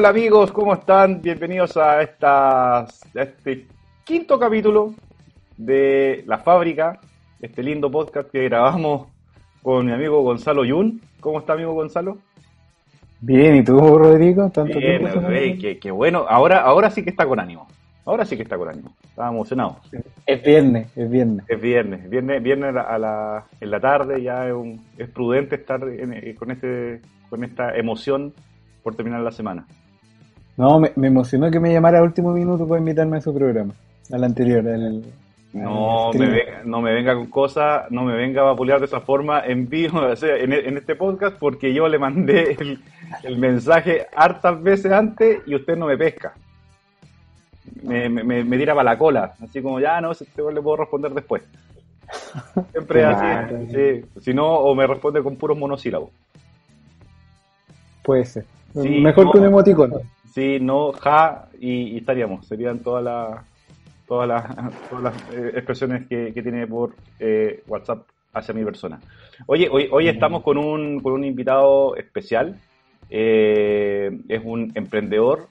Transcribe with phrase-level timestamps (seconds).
[0.00, 1.20] Hola amigos, ¿cómo están?
[1.20, 3.66] Bienvenidos a, esta, este
[4.02, 4.94] quinto capítulo
[5.58, 6.98] de La Fábrica,
[7.38, 9.08] este lindo podcast que grabamos
[9.62, 11.02] con mi amigo Gonzalo Yun.
[11.20, 12.16] ¿Cómo está amigo Gonzalo?
[13.20, 14.48] Bien, ¿y tú, Rodrigo?
[14.48, 16.24] ¿Tanto Bien, qué, qué, bueno.
[16.26, 17.68] Ahora, ahora sí que está con ánimo.
[18.06, 18.94] Ahora sí que está con ánimo.
[19.04, 19.80] Estaba emocionado.
[20.24, 21.44] Es viernes, es viernes.
[21.46, 22.08] Es viernes.
[22.08, 26.52] Viernes, viernes a la, en la tarde ya es, un, es prudente estar eh, con,
[26.52, 28.32] este, con esta emoción
[28.82, 29.66] por terminar la semana.
[30.60, 33.72] No, me, emocionó que me llamara a último minuto para invitarme a su programa,
[34.12, 34.62] al anterior.
[35.54, 39.00] no, me venga, no me venga con cosas, no me venga a vapulear de esa
[39.00, 42.58] forma en vivo, en, este podcast, porque yo le mandé
[43.22, 46.34] el, mensaje hartas veces antes y usted no me pesca.
[47.82, 51.14] Me, me, me tira para la cola, así como ya no, este le puedo responder
[51.14, 51.42] después.
[52.72, 56.10] Siempre así, si no, o me responde con puros monosílabos.
[58.02, 58.44] Puede ser.
[58.74, 60.00] Mejor que un emoticono.
[60.32, 62.46] Sí, no, ja, y, estaríamos.
[62.46, 63.44] Serían todas las
[64.06, 64.44] todas las,
[64.90, 69.00] todas las eh, expresiones que, tiene por eh, WhatsApp hacia mi persona.
[69.46, 72.58] Oye, hoy, hoy estamos con un, con un invitado especial.
[73.08, 75.48] Eh, es un emprendedor,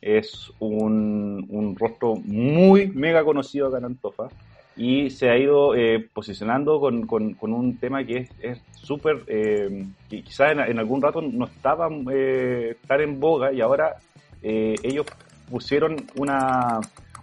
[0.00, 4.28] es un, un, rostro muy mega conocido acá en Antofa
[4.76, 10.52] y se ha ido eh, posicionando con, con, un tema que es súper, que quizás
[10.52, 13.96] en, algún rato no estaba tan en boga y ahora
[14.48, 15.06] eh, ellos
[15.50, 16.80] pusieron una,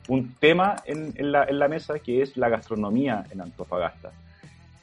[0.09, 4.11] un tema en, en, la, en la mesa que es la gastronomía en Antofagasta.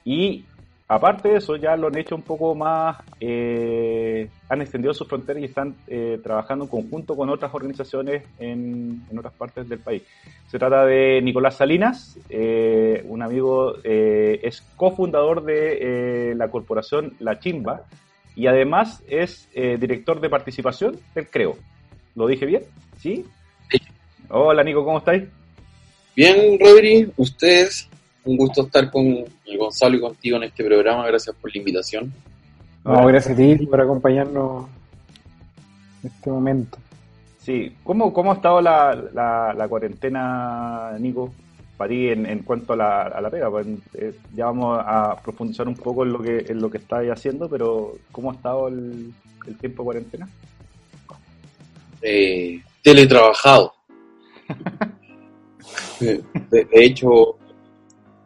[0.04, 0.44] Y
[0.92, 5.40] Aparte de eso, ya lo han hecho un poco más, eh, han extendido sus fronteras
[5.40, 10.02] y están eh, trabajando en conjunto con otras organizaciones en, otras partes del país.
[10.48, 17.82] Se trata de Nicolás Salinas, eh, un amigo, es cofundador de la corporación La Chimba
[18.34, 21.54] y además es director de participación del CREO.
[22.20, 22.62] ¿Lo dije bien?
[22.98, 23.24] ¿Sí?
[23.70, 23.78] sí.
[24.28, 25.24] Hola Nico, ¿cómo estáis?
[26.14, 27.88] Bien, Rodri, ustedes.
[28.24, 29.24] Un gusto estar con
[29.58, 31.06] Gonzalo y contigo en este programa.
[31.06, 32.12] Gracias por la invitación.
[32.84, 34.68] No, gracias a ti por acompañarnos
[36.02, 36.76] en este momento.
[37.38, 41.32] Sí, ¿cómo, cómo ha estado la, la, cuarentena, Nico,
[41.78, 43.48] para ti en, cuanto a la, a la pega?
[43.48, 47.10] Pues, eh, ya vamos a profundizar un poco en lo que en lo que estáis
[47.10, 49.14] haciendo, pero ¿cómo ha estado el,
[49.58, 50.28] tiempo de cuarentena?
[52.02, 53.74] Eh, teletrabajado.
[56.00, 57.36] de, hecho,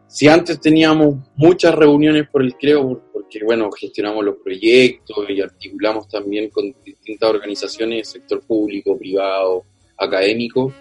[0.07, 6.07] si antes teníamos muchas reuniones por el CREO, porque bueno, gestionamos los proyectos y articulamos
[6.07, 9.63] también con distintas organizaciones, sector público, privado,
[9.97, 10.73] académico,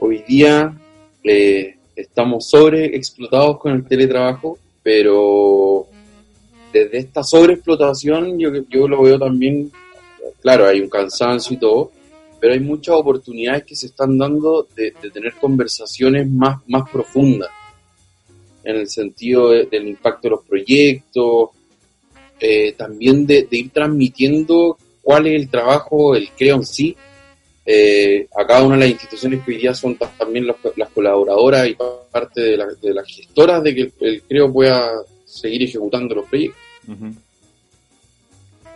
[0.00, 0.76] hoy día
[1.22, 5.86] eh, estamos sobreexplotados con el teletrabajo, pero
[6.72, 9.70] desde esta sobreexplotación yo, yo lo veo también,
[10.40, 11.92] claro, hay un cansancio y todo,
[12.40, 17.50] pero hay muchas oportunidades que se están dando de, tener conversaciones más, más profundas
[18.64, 21.50] en el sentido del impacto de los proyectos,
[22.38, 26.96] eh, también de, ir transmitiendo cuál es el trabajo, el CREO en sí,
[27.64, 30.56] eh, a cada una de las instituciones que hoy día son también las,
[30.90, 31.76] colaboradoras y
[32.10, 34.92] parte de, las gestoras de que el, CREO pueda
[35.24, 36.60] seguir ejecutando los proyectos.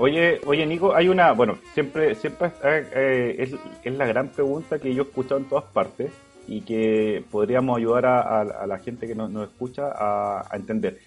[0.02, 3.54] Oye, oye Nico, hay una, bueno, siempre, siempre eh, es,
[3.84, 6.10] es, la gran pregunta que yo he escuchado en todas partes,
[6.48, 10.98] y que podríamos ayudar a, la gente que nos, escucha a, entender.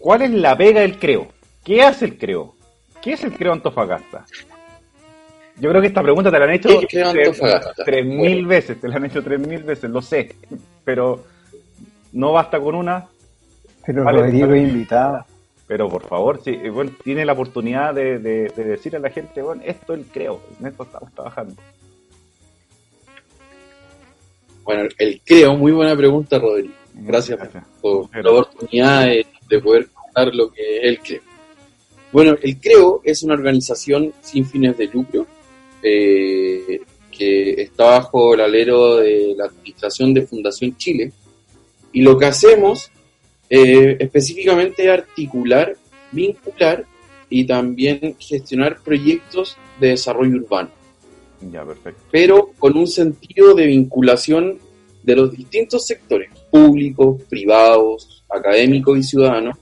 [0.00, 1.28] ¿Cuál es la pega del creo?
[1.64, 2.56] ¿Qué hace el creo?
[3.00, 4.24] ¿Qué es el creo Antofagasta?
[5.60, 6.80] Yo creo que esta pregunta te la han hecho
[7.84, 10.34] tres mil veces, te la han hecho tres mil veces, lo sé,
[10.84, 11.24] pero
[12.12, 13.06] no basta con una.
[13.86, 15.24] Pero Rodrigo es invitado.
[15.66, 19.62] Pero por favor, si bueno, tiene la oportunidad de, de, decir a la gente, bueno,
[19.64, 21.54] esto es el creo, en esto estamos trabajando.
[24.62, 26.74] Bueno, el creo, muy buena pregunta, Rodrigo.
[26.94, 27.38] Gracias,
[27.80, 31.20] por la oportunidad de, poder contar lo que es el creo.
[32.12, 35.26] Bueno, el creo es una organización sin fines de lucro
[35.82, 36.80] eh,
[37.10, 41.12] que está bajo el alero de la administración de Fundación Chile.
[41.92, 42.90] Y lo que hacemos
[43.48, 45.76] eh, específicamente es articular,
[46.12, 46.84] vincular
[47.28, 50.70] y también gestionar proyectos de desarrollo urbano.
[51.52, 52.00] Ya, perfecto.
[52.10, 54.58] Pero con un sentido de vinculación
[55.02, 59.56] de los distintos sectores, públicos, privados, académicos y ciudadanos,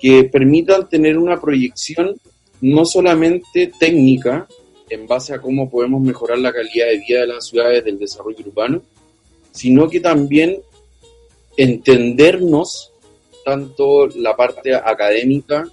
[0.00, 2.14] que permitan tener una proyección
[2.60, 4.46] no solamente técnica,
[4.88, 8.44] en base a cómo podemos mejorar la calidad de vida de las ciudades del desarrollo
[8.46, 8.82] urbano,
[9.50, 10.58] sino que también
[11.56, 12.92] entendernos
[13.44, 15.64] tanto la parte académica,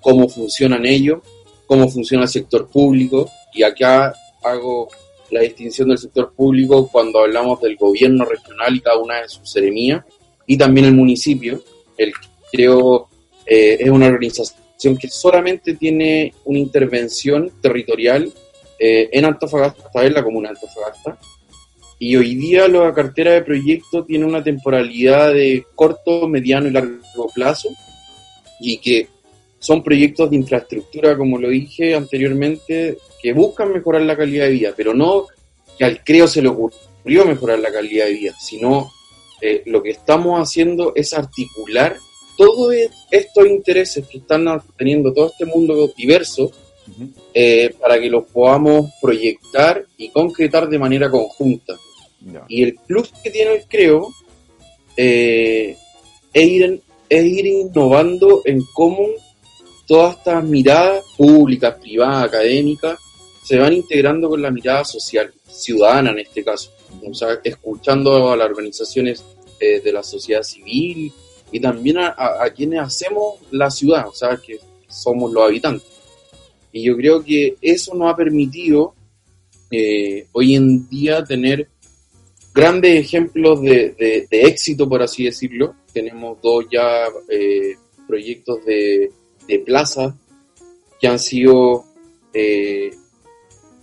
[0.00, 1.20] cómo funcionan ellos,
[1.66, 4.88] cómo funciona el sector público, y acá hago
[5.30, 9.50] la distinción del sector público cuando hablamos del gobierno regional y cada una de sus
[9.50, 10.04] seremías,
[10.46, 11.62] y también el municipio.
[11.96, 12.12] El
[12.50, 13.08] creo
[13.46, 18.32] eh, es una organización que solamente tiene una intervención territorial
[18.78, 21.18] eh, en Antofagasta, en la comuna de Antofagasta,
[22.04, 27.28] y hoy día la cartera de proyectos tiene una temporalidad de corto, mediano y largo
[27.32, 27.68] plazo,
[28.58, 29.06] y que
[29.60, 34.74] son proyectos de infraestructura, como lo dije anteriormente, que buscan mejorar la calidad de vida,
[34.76, 35.26] pero no
[35.78, 38.90] que al creo se le ocurrió mejorar la calidad de vida, sino
[39.40, 41.98] eh, lo que estamos haciendo es articular
[42.36, 42.74] todos
[43.12, 44.44] estos intereses que están
[44.76, 46.50] teniendo todo este mundo diverso
[47.32, 51.78] eh, para que los podamos proyectar y concretar de manera conjunta.
[52.48, 54.12] Y el plus que tiene el creo
[54.96, 55.76] eh,
[56.32, 59.06] es, ir, es ir innovando en cómo
[59.86, 62.98] todas estas miradas públicas, privadas, académicas,
[63.42, 66.70] se van integrando con la mirada social, ciudadana en este caso,
[67.04, 69.24] o sea, escuchando a las organizaciones
[69.58, 71.12] eh, de la sociedad civil
[71.50, 74.58] y también a, quienes hacemos la ciudad, o sea, que
[74.88, 75.86] somos los habitantes.
[76.72, 78.94] Y yo creo que eso nos ha permitido
[79.70, 81.68] eh, hoy en día tener
[82.54, 85.74] grandes ejemplos de, éxito, por así decirlo.
[85.92, 87.76] Tenemos dos ya eh,
[88.06, 89.10] proyectos de,
[89.46, 90.16] de plaza
[91.00, 91.84] que han sido
[92.32, 92.90] eh,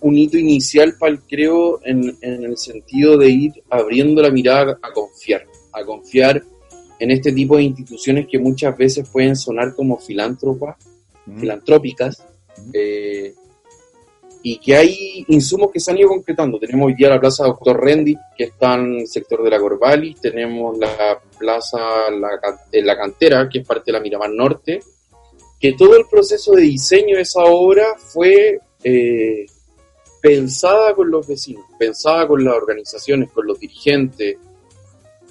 [0.00, 4.92] un hito inicial para el creo en, el sentido de ir abriendo la mirada a
[4.92, 6.42] confiar, a confiar
[6.98, 10.76] en este tipo de instituciones que muchas veces pueden sonar como filántropas,
[11.38, 12.24] filantrópicas,
[12.72, 13.34] eh,
[14.42, 16.58] y que hay insumos que se han ido concretando.
[16.58, 20.20] Tenemos hoy día la Plaza Doctor Rendi, que está en el sector de la Corvalis,
[20.20, 21.78] tenemos la Plaza
[22.10, 22.40] la,
[22.72, 24.80] la Cantera, que es parte de la Miramar Norte,
[25.58, 29.46] que todo el proceso de diseño de esa obra fue eh,
[30.20, 34.38] pensada con los vecinos, pensada con las organizaciones, con los dirigentes.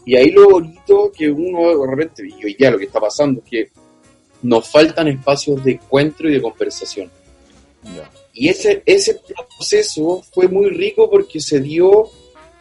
[0.06, 3.42] Y ahí lo bonito que uno de repente, y hoy día lo que está pasando
[3.44, 3.70] es que
[4.44, 7.12] nos faltan espacios de encuentro y de conversación.
[8.40, 9.20] Y ese, ese
[9.58, 12.10] proceso fue muy rico porque se dio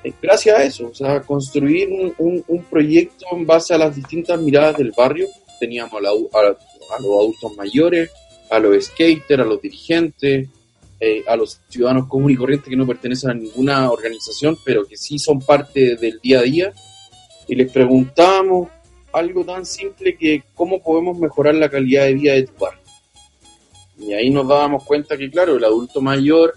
[0.03, 1.89] eh, gracias a eso, o sea, construir
[2.19, 5.29] un, un, proyecto en base a las distintas miradas del barrio.
[5.61, 8.11] Teníamos a, la, a, los adultos mayores,
[8.51, 10.49] a los skaters, a los dirigentes,
[10.99, 14.97] eh, a los ciudadanos comunes y corrientes que no pertenecen a ninguna organización, pero que
[14.97, 16.73] sí son parte del día a día,
[17.47, 18.69] y les preguntamos
[19.13, 22.78] algo tan simple que cómo podemos mejorar la calidad de vida de tu barrio.
[23.99, 26.55] Y ahí nos dábamos cuenta que, claro, el adulto mayor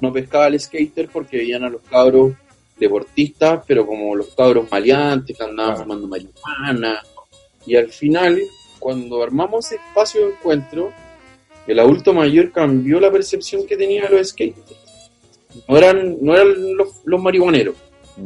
[0.00, 2.34] no pescaba al skater porque veían a los cabros
[2.78, 7.02] deportistas, pero como los cabros maleantes que andaban fumando marihuana.
[7.66, 8.40] Y al final
[8.78, 10.92] cuando armamos ese espacio de encuentro,
[11.66, 14.74] el adulto mayor cambió la percepción que tenía de los skaters.
[15.68, 17.74] No eran, no eran los, los marihuaneros,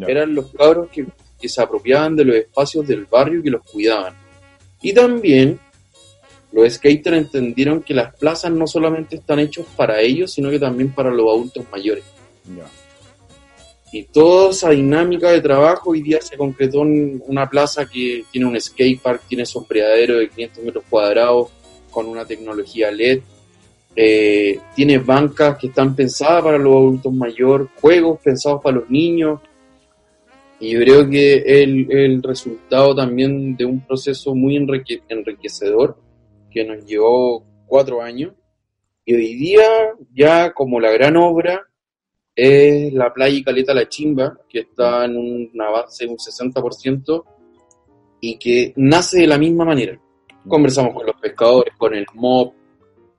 [0.06, 1.06] eran los cabros que,
[1.48, 4.14] se apropiaban de los espacios del barrio y que los cuidaban.
[4.82, 5.58] Y también
[6.52, 10.92] los skaters entendieron que las plazas no solamente están hechos para ellos, sino que también
[10.92, 12.04] para los adultos mayores.
[13.92, 18.46] Y toda esa dinámica de trabajo hoy día se concretó en una plaza que tiene
[18.46, 21.48] un skatepark, tiene sombreadero de 500 metros cuadrados
[21.90, 23.20] con una tecnología LED,
[23.96, 29.40] eh, tiene bancas que están pensadas para los adultos mayores, juegos pensados para los niños.
[30.60, 35.96] Y yo creo que el, el resultado también de un proceso muy enriquecedor
[36.50, 38.32] que nos llevó cuatro años.
[39.04, 39.68] Y hoy día,
[40.14, 41.66] ya como la gran obra,
[42.34, 47.24] es la playa y Caleta La Chimba, que está en una base de un 60%
[48.20, 50.00] y que nace de la misma manera.
[50.46, 52.54] Conversamos con los pescadores, con el MOP,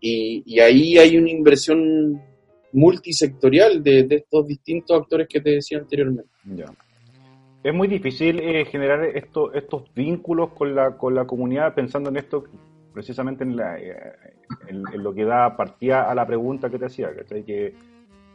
[0.03, 2.19] y, ahí hay una inversión
[2.73, 6.31] multisectorial de, estos distintos actores que te decía anteriormente.
[7.63, 12.17] Es muy difícil eh, generar esto, estos vínculos con la, con la comunidad pensando en
[12.17, 12.45] esto
[12.93, 14.13] precisamente en, la, eh,
[14.93, 17.09] lo que da partida a la pregunta que te hacía,
[17.45, 17.75] que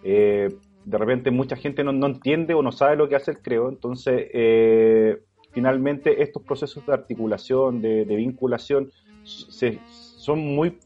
[0.03, 0.49] eh,
[0.85, 3.69] de repente mucha gente no, no, entiende o no sabe lo que hace el creo,
[3.69, 5.23] entonces eh,
[5.53, 8.91] finalmente estos procesos de articulación, de, vinculación,
[9.25, 10.79] se, son muy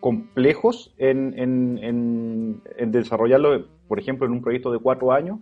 [0.00, 5.38] complejos en, desarrollarlo, por ejemplo, en un proyecto de cuatro años,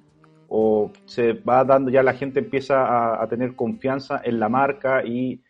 [0.48, 5.42] o se va dando ya la gente empieza a, tener confianza en la marca y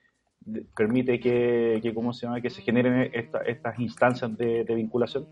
[0.75, 2.41] permite que, que ¿cómo se llama?
[2.41, 5.27] que se generen estas instancias de vinculación.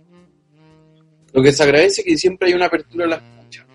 [1.33, 3.67] Lo que se agradece es que siempre hay una apertura a la escucha.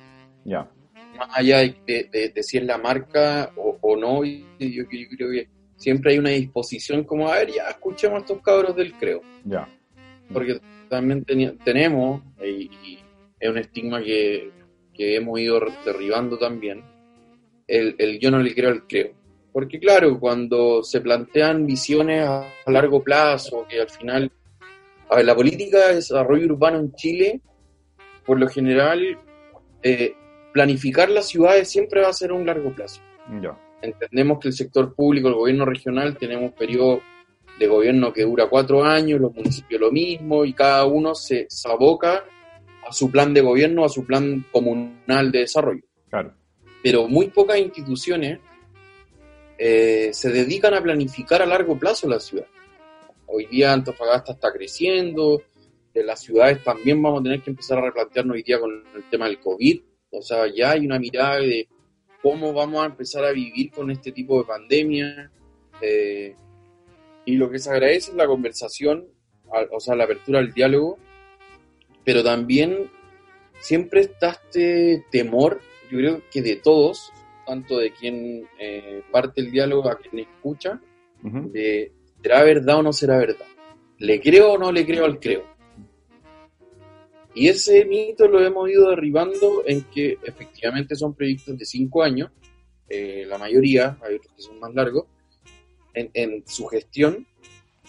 [0.43, 0.69] Ya.
[1.17, 6.11] Más allá de, de, si es la marca o, no, y yo, creo que siempre
[6.11, 9.21] hay una disposición como, a ver, ya escuchemos a estos cabros del creo.
[9.45, 9.69] Ya.
[10.33, 11.23] Porque también
[11.63, 12.99] tenemos, y,
[13.39, 14.51] es un estigma que,
[14.93, 16.83] que hemos ido derribando también,
[17.67, 19.13] el, el yo no le creo al creo.
[19.55, 24.29] Porque claro, cuando se plantean visiones a, largo plazo, que al final,
[25.09, 27.39] a ver, la política de desarrollo urbano en Chile,
[28.25, 29.17] por lo general,
[29.81, 30.13] eh,
[30.51, 32.99] planificar las ciudades siempre va a ser un largo plazo.
[33.41, 33.57] Ya.
[33.81, 36.99] Entendemos que el sector público, el gobierno regional, tenemos periodo
[37.57, 41.69] de gobierno que dura cuatro años, los municipios lo mismo, y cada uno se, se
[41.69, 42.25] aboca
[42.85, 45.85] a su plan de gobierno, a su plan comunal de desarrollo.
[46.09, 46.33] Claro.
[46.83, 48.41] Pero muy pocas instituciones
[49.57, 52.47] eh, se dedican a planificar a largo plazo la ciudad.
[53.27, 55.41] Hoy día Antofagasta está creciendo,
[55.93, 59.09] de las ciudades también vamos a tener que empezar a replantearnos hoy día con el
[59.09, 59.81] tema del COVID.
[60.11, 61.67] O sea, ya hay una mirada de
[62.21, 65.31] cómo vamos a empezar a vivir con este tipo de pandemia.
[65.81, 66.35] Eh,
[67.25, 69.07] y lo que se agradece es la conversación,
[69.71, 70.97] o sea, la apertura al diálogo,
[72.03, 72.89] pero también
[73.59, 77.11] siempre está este temor, yo creo que de todos,
[77.45, 80.81] tanto de quien eh, parte el diálogo a quien escucha,
[81.23, 81.49] Ujú.
[81.51, 83.45] de ¿será verdad o no será verdad?
[83.99, 85.43] ¿Le creo o no le creo al creo?
[87.33, 92.31] Y ese mito lo hemos ido derribando en que efectivamente son proyectos de cinco años,
[92.87, 95.05] eh, la mayoría, hay otros que son más largos,
[95.93, 97.27] en, en su gestión,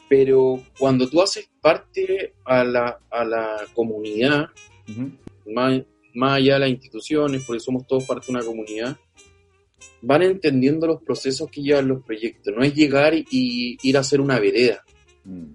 [0.08, 4.46] pero cuando tú haces parte a la, a la comunidad,
[4.88, 5.12] Ujú.
[5.52, 5.82] más,
[6.14, 8.96] más allá de las instituciones, porque somos todos parte de una comunidad,
[10.02, 12.54] van entendiendo los procesos que llevan los proyectos.
[12.56, 14.84] No es llegar y, y ir a hacer una vereda.
[15.24, 15.46] Mm.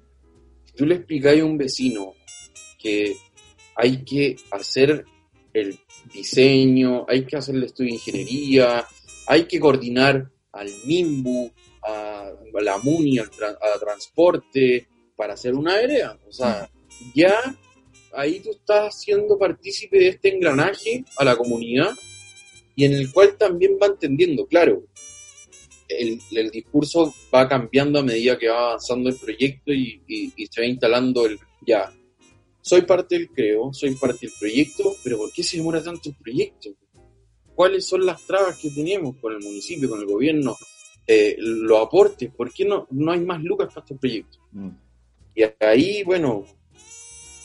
[0.66, 2.14] Si tú le explicáis a un vecino
[2.80, 3.16] que
[3.76, 5.06] hay que hacer
[5.54, 5.78] el
[6.14, 8.86] diseño, hay que hacer el estudio de ingeniería,
[9.28, 11.52] hay que coordinar al MIMBU,
[11.84, 16.18] a, a la MUNI, al tra- a transporte, para hacer una vereda.
[16.28, 16.70] O sea,
[17.16, 17.36] ya
[18.14, 21.92] ahí tú estás siendo partícipe de este engranaje a la comunidad
[22.76, 24.84] y en el cual también va entendiendo, claro,
[25.88, 30.48] el, el discurso va cambiando a medida que va avanzando el proyecto y, y- y
[30.48, 31.94] se va instalando el ya.
[32.62, 36.16] Soy parte del creo, soy parte del proyecto, pero ¿por qué se demora tanto el
[36.16, 36.70] proyecto?
[37.56, 40.56] ¿Cuáles son las trabas que tenemos con el municipio, con el gobierno?
[41.06, 44.40] Eh, los aportes, ¿por qué no, no hay más lucas para estos proyectos?
[44.52, 44.70] Mm.
[45.36, 46.46] Y ahí, bueno,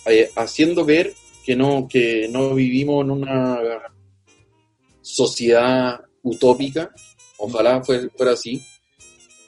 [0.06, 1.12] eh, haciendo ver
[1.44, 3.58] que no, que no vivimos en una
[5.06, 6.90] sociedad utópica,
[7.38, 8.60] ojalá fuera, fuera así,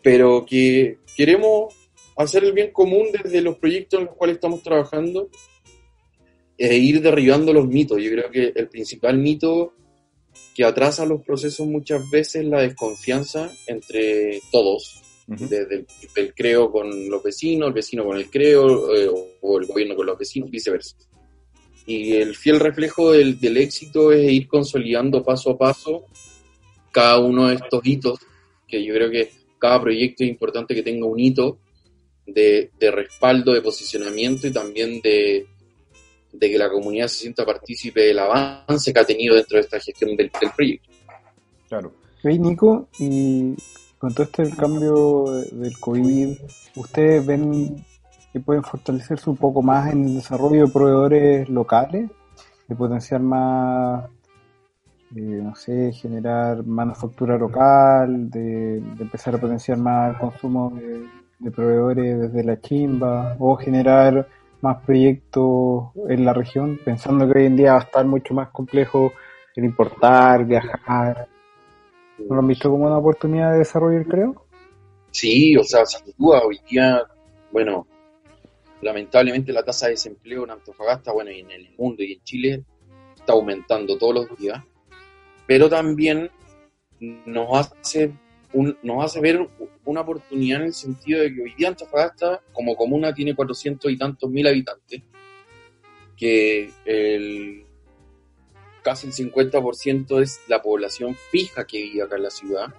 [0.03, 1.75] pero que queremos
[2.17, 5.29] hacer el bien común desde los proyectos en los cuales estamos trabajando
[6.57, 8.01] e ir derribando los mitos.
[8.01, 9.75] Yo creo que el principal mito
[10.55, 16.71] que atrasa los procesos muchas veces es la desconfianza entre todos, desde el, el creo
[16.71, 20.19] con los vecinos, el vecino con el creo, eh, o, o el gobierno con los
[20.19, 20.97] vecinos, viceversa.
[21.89, 26.05] Y el fiel reflejo del, del éxito es ir consolidando paso a paso
[26.93, 28.19] cada uno de estos hitos,
[28.67, 31.59] que yo creo que cada proyecto es importante que tenga un hito
[32.27, 35.47] de, de respaldo, de posicionamiento y también de,
[36.33, 39.81] de que la comunidad se sienta partícipe del avance que ha tenido dentro de esta
[39.81, 40.91] gestión del, del proyecto.
[41.69, 41.95] Claro.
[42.23, 43.55] Oye, Nico, y
[43.99, 46.29] con todo este cambio de- del COVID,
[46.77, 47.83] ¿ustedes ven
[48.39, 52.11] que pueden fortalecerse un poco más en el desarrollo de proveedores locales?
[52.67, 54.05] De potenciar más,
[55.17, 61.07] eh, no sé, generar manufactura local, de, empezar a potenciar más el consumo de,
[61.39, 64.29] de proveedores desde la chimba, o generar
[64.61, 68.51] más proyectos en la región, pensando que hoy en día va a estar mucho más
[68.51, 69.13] complejo
[69.57, 71.29] el importar, viajar.
[72.19, 74.47] ¿No lo han visto como una oportunidad de desarrollo, creo?
[75.11, 77.03] Sí, o sea, sin duda, hoy día,
[77.51, 77.87] bueno,
[78.81, 82.65] lamentablemente la tasa de desempleo en Antofagasta, bueno, y en el mundo y en Chile
[83.17, 84.63] está aumentando todos los días,
[85.47, 86.31] pero también
[87.01, 88.13] nos hace,
[88.83, 89.49] nos hace ver
[89.85, 93.97] una oportunidad en el sentido de que hoy día Antofagasta, como comuna, tiene 400 y
[93.97, 95.03] tantos mil habitantes,
[96.17, 97.65] que el,
[98.83, 102.75] casi el 50% es la población fija que vive acá en la ciudad,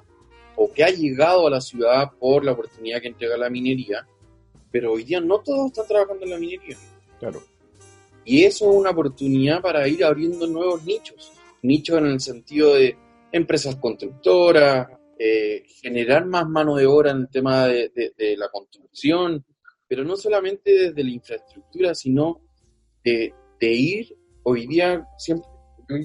[0.56, 4.06] o que ha llegado a la ciudad por la oportunidad que entrega la minería,
[4.72, 6.78] pero hoy día no todos están trabajando en la minería.
[7.20, 7.42] Claro.
[8.26, 11.32] Y eso es una oportunidad para ir abriendo nuevos nichos.
[11.64, 12.96] Nichos en el sentido de
[13.32, 18.48] empresas constructoras, eh, generar más mano de obra en el tema de, de- de la
[18.50, 19.44] construcción,
[19.88, 22.40] pero no solamente desde la infraestructura, sino
[23.04, 25.48] de, de ir hoy día, siempre,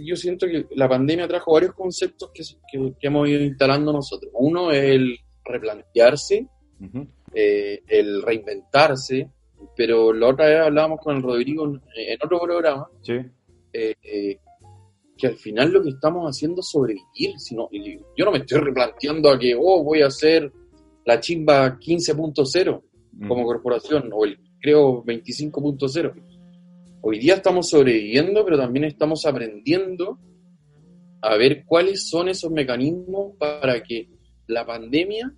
[0.05, 2.43] yo- siento que la pandemia trajo varios conceptos que,
[2.73, 4.33] que- que hemos ido instalando nosotros.
[4.35, 6.47] Uno es el replantearse,
[6.81, 7.07] Ujú.
[7.35, 9.31] Eh, el reinventarse,
[9.77, 13.15] pero la otra vez hablábamos con el Rodrigo en, en otro programa Sí.
[13.73, 14.39] eh, eh,
[15.17, 17.39] que al final lo que estamos haciendo es sobrevivir.
[17.39, 20.53] Sino, yo no me estoy replanteando a que, oh, voy a hacer
[21.05, 22.83] la chimba 15.0
[23.29, 23.47] como mm.
[23.47, 26.15] corporación o el creo 25.0.
[27.03, 30.19] Hoy día estamos sobreviviendo, pero también estamos aprendiendo
[31.21, 34.09] a ver cuáles son esos mecanismos para que
[34.47, 35.35] la pandemia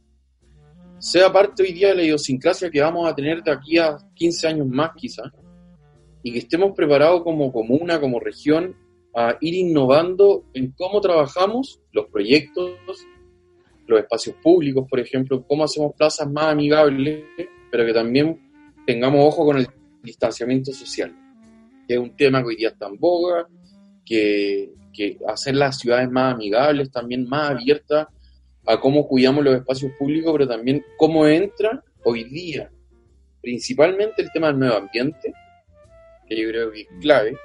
[0.98, 4.48] sea parte hoy día de la idiosincrasia que vamos a tener de aquí a 15
[4.48, 5.30] años más quizás,
[6.22, 8.74] y que estemos preparados como comuna, como región,
[9.14, 12.72] a ir innovando en cómo trabajamos los proyectos,
[13.86, 17.24] los espacios públicos, por ejemplo, cómo hacemos plazas más amigables,
[17.70, 18.40] pero que también
[18.86, 19.68] tengamos ojo con el
[20.02, 21.14] distanciamiento social,
[21.86, 23.46] que es un tema que hoy día está en boga,
[24.04, 28.08] que, que hacer las ciudades más amigables, también más abiertas
[28.66, 32.70] a cómo cuidamos los espacios públicos, pero también cómo entra hoy día,
[33.40, 35.32] principalmente el tema del medio ambiente,
[36.28, 37.36] que yo creo que es clave,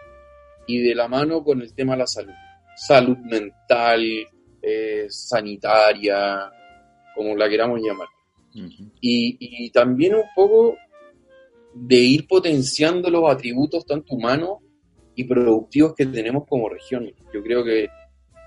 [0.67, 2.33] y de la mano con el tema de la salud.
[2.75, 4.03] Salud mental,
[4.61, 6.51] eh, sanitaria,
[7.15, 8.07] como la queramos llamar.
[8.53, 10.75] y, y también un poco
[11.73, 14.57] de ir potenciando los atributos tanto humanos
[15.15, 17.11] y productivos que tenemos como región.
[17.33, 17.87] Yo creo que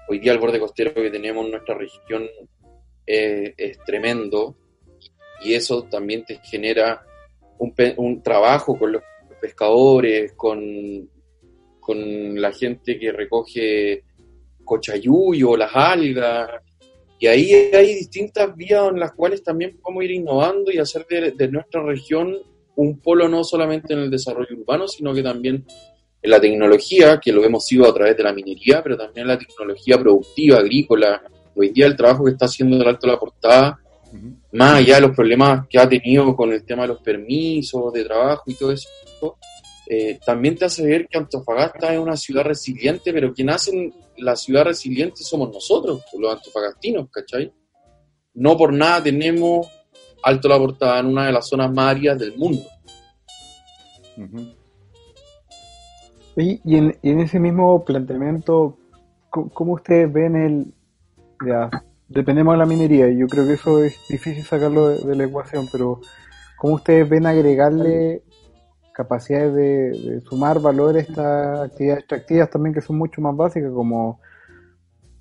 [0.08, 2.28] hoy día el borde costero que tenemos en nuestra región
[3.06, 4.56] es tremendo
[5.42, 7.04] y eso también te genera
[7.58, 9.02] un, un trabajo con los
[9.40, 11.08] pescadores, con,
[11.80, 14.04] con la gente que recoge
[14.64, 16.48] cochayuyo, las algas,
[17.18, 21.30] y ahí hay distintas vías en las cuales también podemos ir innovando y hacer de,
[21.30, 22.36] de, nuestra región
[22.76, 25.64] un polo no solamente en el desarrollo urbano, sino que también
[26.20, 29.28] en la tecnología, que lo hemos sido a través de la minería, pero también en
[29.28, 31.22] la tecnología productiva, agrícola.
[31.56, 33.80] Hoy día el trabajo que está haciendo el Alto de la Portada,
[34.52, 38.04] más allá de los problemas que ha tenido con el tema de los permisos de
[38.04, 38.88] trabajo y todo eso,
[39.86, 44.34] eh, también te hace ver que Antofagasta es una ciudad resiliente, pero quien hace la
[44.34, 47.52] ciudad resiliente somos nosotros, los antofagastinos, ¿cachai?
[48.34, 49.68] No por nada tenemos
[50.22, 52.62] Alto la Portada en una de las zonas más áridas del mundo.
[56.36, 58.76] Y, en, ese mismo planteamiento,
[59.30, 60.74] ¿cómo, ustedes ven el...
[61.46, 61.70] Ya,
[62.08, 65.68] dependemos de la minería, y yo creo que eso es difícil sacarlo de, la ecuación,
[65.70, 66.00] pero
[66.58, 68.22] ¿cómo ustedes ven agregarle
[68.92, 74.20] capacidades de, sumar valor a estas actividades extractivas también que son mucho más básicas, como,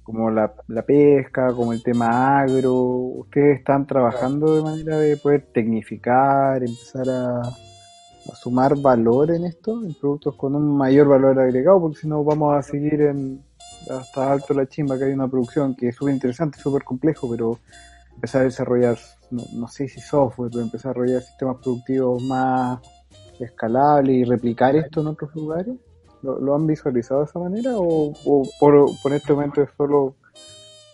[0.04, 2.74] como la, la pesca, como el tema agro?
[2.74, 7.42] ¿Ustedes están trabajando de manera de poder tecnificar, empezar a
[8.32, 12.24] a sumar valor en esto, en productos con un mayor valor agregado, porque si no
[12.24, 13.44] vamos a seguir en
[13.90, 17.60] hasta alto la chimba, que hay una producción que es súper interesante, súper complejo, pero
[18.14, 18.98] empezar a desarrollar,
[19.32, 22.80] no, sé si software, pero empezar a desarrollar sistemas productivos más
[23.40, 25.76] escalables y replicar esto en otros lugares.
[26.22, 28.14] ¿Lo, han visualizado de esa manera o,
[28.60, 30.16] por, por, este momento es solo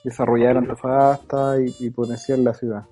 [0.03, 2.83] desarrollar Antofagasta y, y potenciar la ciudad?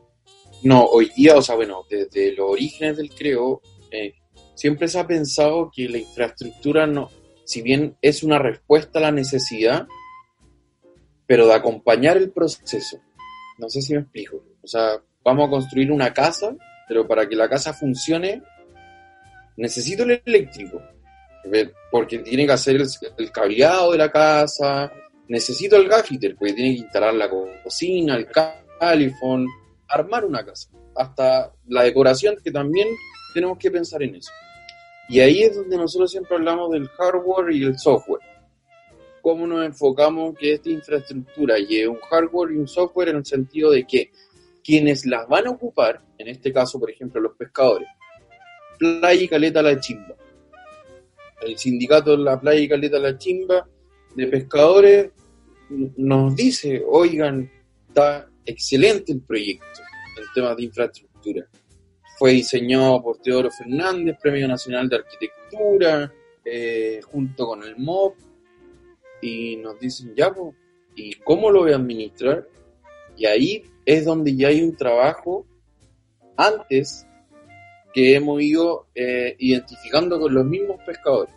[0.63, 4.13] No, hoy día, o sea, bueno, desde los orígenes del creo, eh,
[4.55, 7.09] siempre se ha pensado que la infraestructura no,
[7.47, 9.87] si bien es una respuesta a la necesidad,
[11.25, 12.99] pero de acompañar el proceso.
[13.57, 14.43] No sé si me explico.
[14.61, 16.53] O sea, vamos a construir una casa,
[16.89, 18.43] pero para que la casa funcione,
[19.55, 20.81] necesito el eléctrico.
[21.89, 22.81] Porque tiene que hacer
[23.17, 24.91] el, cableado de la casa,
[25.29, 27.29] necesito el gaffiter, porque tiene que instalar la
[27.63, 28.27] cocina, el
[28.77, 29.47] califón,
[29.87, 30.69] armar una casa.
[30.97, 32.89] Hasta la decoración, que también
[33.33, 34.31] tenemos que pensar en eso.
[35.09, 38.21] Y ahí es donde nosotros siempre hablamos del hardware y el software.
[39.21, 43.71] Cómo nos enfocamos que esta infraestructura lleve un hardware y un software en el sentido
[43.71, 44.11] de que
[44.63, 47.87] quienes las van a ocupar, en este caso, por ejemplo, los pescadores,
[48.77, 50.15] Playa y Caleta La Chimba.
[51.41, 53.67] El sindicato de la Playa y Caleta La Chimba
[54.15, 55.11] de pescadores
[55.69, 57.49] nos dice, oigan,
[57.87, 59.81] está excelente el proyecto
[60.17, 61.47] en temas de infraestructura
[62.17, 66.11] fue diseñado por Teodoro Fernández, Premio Nacional de Arquitectura,
[66.43, 68.15] eh, junto con el MOB,
[69.21, 70.33] y nos dicen, ya,
[70.95, 72.47] ¿y cómo lo voy a administrar?
[73.15, 75.45] Y ahí es donde ya hay un trabajo
[76.35, 77.05] antes
[77.93, 81.33] que hemos ido eh, identificando con los mismos pescadores.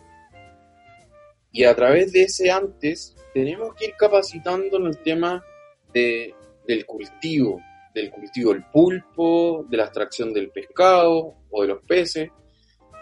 [1.51, 5.43] Y a través de ese antes tenemos que ir capacitando en el tema
[5.93, 6.33] de,
[6.67, 7.61] del cultivo,
[7.93, 12.29] del cultivo del pulpo, de la extracción del pescado o de los peces.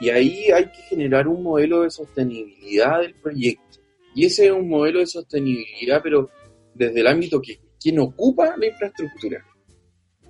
[0.02, 3.80] Y ahí hay que generar un modelo de sostenibilidad del proyecto.
[4.15, 6.30] Y ese es un modelo de sostenibilidad, pero
[6.73, 9.45] desde el ámbito que quien ocupa la infraestructura.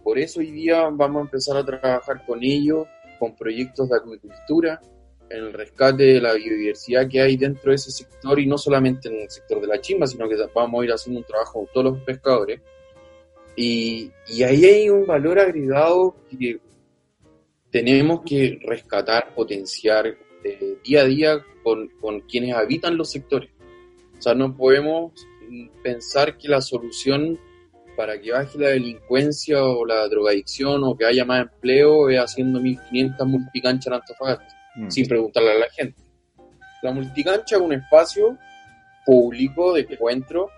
[0.04, 2.88] Por eso hoy día vamos a empezar a trabajar con ellos,
[3.20, 4.80] con proyectos de acuicultura,
[5.30, 9.10] en el rescate de la biodiversidad que hay dentro de ese sector y no solamente
[9.10, 11.68] en el sector de la chimba, sino que vamos a ir haciendo un trabajo con
[11.74, 12.62] todos los pescadores.
[13.62, 16.62] Y, y ahí hay un valor agregado que
[17.70, 23.50] tenemos que rescatar, potenciar eh, día a día con, con quienes habitan los sectores.
[24.18, 25.12] O sea, no podemos
[25.84, 27.38] pensar que la solución
[27.98, 32.62] para que baje la delincuencia o la drogadicción o que haya más empleo es haciendo
[32.62, 34.90] 1500 multicanchas en Antofagasta, mm.
[34.90, 36.02] sin preguntarle a la gente.
[36.82, 38.38] La multicancha es un espacio
[39.06, 40.50] público de encuentro,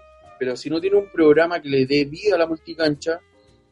[0.42, 3.20] pero si no tiene un programa que le dé vida a la multicancha,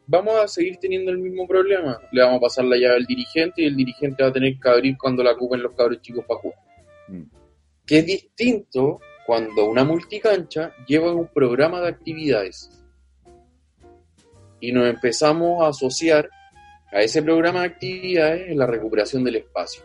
[0.06, 1.98] vamos a seguir teniendo el mismo problema.
[2.12, 4.68] Le vamos a pasar la llave al dirigente y el dirigente va a tener que
[4.68, 6.58] abrir cuando la ocupen los cabros chicos para jugar.
[7.08, 7.22] Mm.
[7.84, 12.70] Que es distinto cuando una multicancha lleva un programa de actividades
[14.60, 16.30] y nos empezamos a asociar
[16.92, 19.82] a ese programa de actividades en la recuperación del espacio.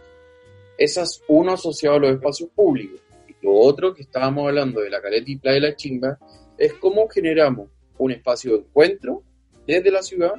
[0.77, 3.01] Esa es uno asociado a los espacios públicos.
[3.27, 6.19] Y lo otro que estábamos hablando de la caleta y playa de la chimba
[6.57, 9.23] es cómo generamos un espacio de encuentro
[9.65, 10.33] desde la ciudad,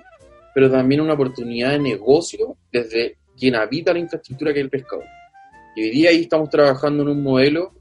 [0.55, 5.03] pero también una oportunidad de negocio desde quien habita la infraestructura que es el pescado.
[5.75, 7.75] Y hoy día ahí estamos trabajando en un modelo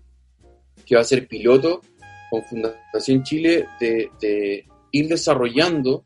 [0.85, 1.81] que va a ser piloto
[2.29, 6.05] con Fundación Chile de, de ir desarrollando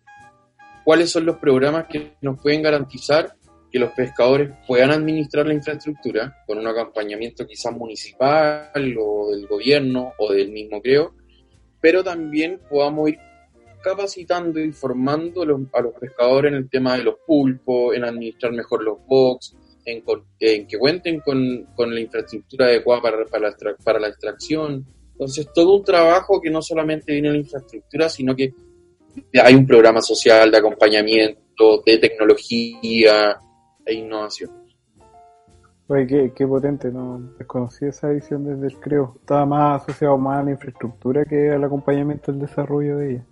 [0.83, 3.35] cuáles son los programas que nos pueden garantizar
[3.71, 10.13] que los pescadores puedan administrar la infraestructura con un acompañamiento quizás municipal o del gobierno
[10.17, 11.13] o del mismo creo,
[11.81, 13.19] pero también podamos ir
[13.81, 18.83] capacitando y formando a los pescadores en el tema de los pulpos, en administrar mejor
[18.83, 24.85] los box, en, que cuenten con, la infraestructura adecuada para, la, extracción.
[25.13, 28.53] Entonces, todo un trabajo que no solamente viene en la infraestructura, sino que
[29.41, 33.39] hay un programa social de acompañamiento, de tecnología
[33.85, 34.58] e innovación.
[35.91, 39.15] Oye, qué, potente, no desconocí esa visión desde el creo.
[39.19, 43.23] Estaba más asociado más a la infraestructura que al acompañamiento del desarrollo de ella.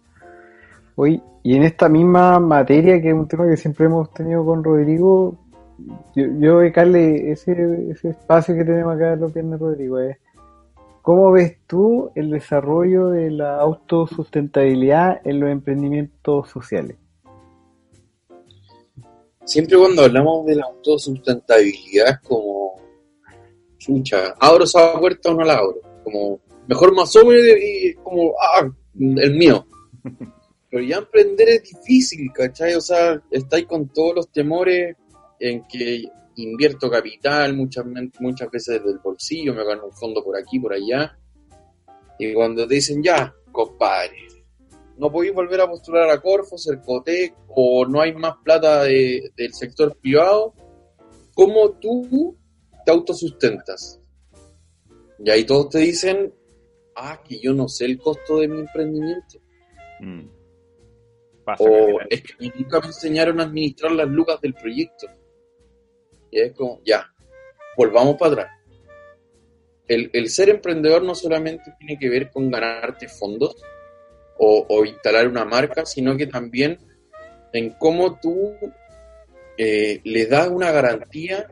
[0.95, 4.63] Hoy, y en esta misma materia, que es un tema que siempre hemos tenido con
[4.63, 5.37] Rodrigo,
[6.15, 10.17] yo, yo ese, ese espacio que tenemos acá en los viernes, Rodrigo, es
[11.07, 16.97] ¿Cómo ves tú el desarrollo de la autosustentabilidad en los emprendimientos sociales?
[19.47, 22.75] Siempre cuando hablamos de la autosustentabilidad es como,
[23.77, 25.79] chucha, ¿abro esa puerta o no la abro?
[26.03, 29.65] Como, mejor más o menos y como, ah, el mío.
[30.69, 32.75] Pero ya emprender es difícil, ¿cachai?
[32.75, 34.97] O sea, estáis con todos los temores
[35.39, 36.03] en que
[36.35, 37.85] invierto capital muchas,
[38.19, 41.17] muchas veces desde el bolsillo, me gano un fondo por aquí, por allá.
[42.19, 44.26] Y cuando te dicen, ya, compadre,
[44.97, 49.97] no podéis volver a postular a Corfo, Cercotec, o no hay más plata del sector
[49.97, 50.53] privado,
[51.33, 52.37] ¿cómo tú
[52.85, 54.01] te autosustentas?
[55.19, 56.33] Y ahí todos te dicen,
[56.95, 59.39] ah, que yo no sé el costo de mi emprendimiento.
[59.99, 60.29] Mm.
[61.59, 65.07] o es que nunca me enseñaron a administrar las lucas del proyecto.
[66.29, 67.07] Y es como, ya,
[67.77, 68.51] volvamos para atrás.
[69.87, 73.55] El, ser emprendedor no solamente tiene que ver con ganarte fondos
[74.39, 76.77] o, instalar una marca, sino que también
[77.53, 78.53] en cómo tú
[79.57, 81.47] eh, le das una garantía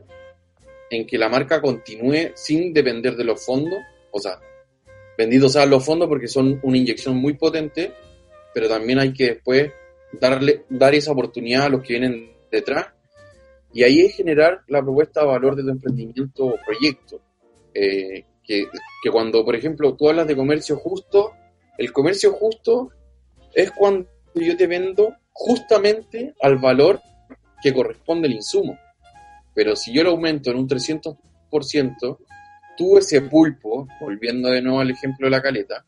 [0.90, 3.78] en que la marca continúe sin depender de los fondos,
[4.12, 4.38] o sea,
[5.18, 7.92] vendidos sean los fondos porque son una inyección muy potente,
[8.54, 9.72] pero también hay que después
[10.12, 12.86] darle, dar esa oportunidad a los que vienen detrás
[13.72, 17.20] y ahí es generar la propuesta de valor de tu emprendimiento o proyecto.
[17.74, 18.64] Eh, que,
[19.10, 21.32] cuando, por ejemplo, tú hablas de comercio justo,
[21.78, 22.90] el comercio justo
[23.54, 27.00] es cuando yo te vendo justamente al valor
[27.62, 28.78] que corresponde el insumo.
[29.54, 32.18] Pero si yo lo aumento en un 300%,
[32.76, 35.84] tú ese pulpo, volviendo de nuevo al ejemplo de la caleta,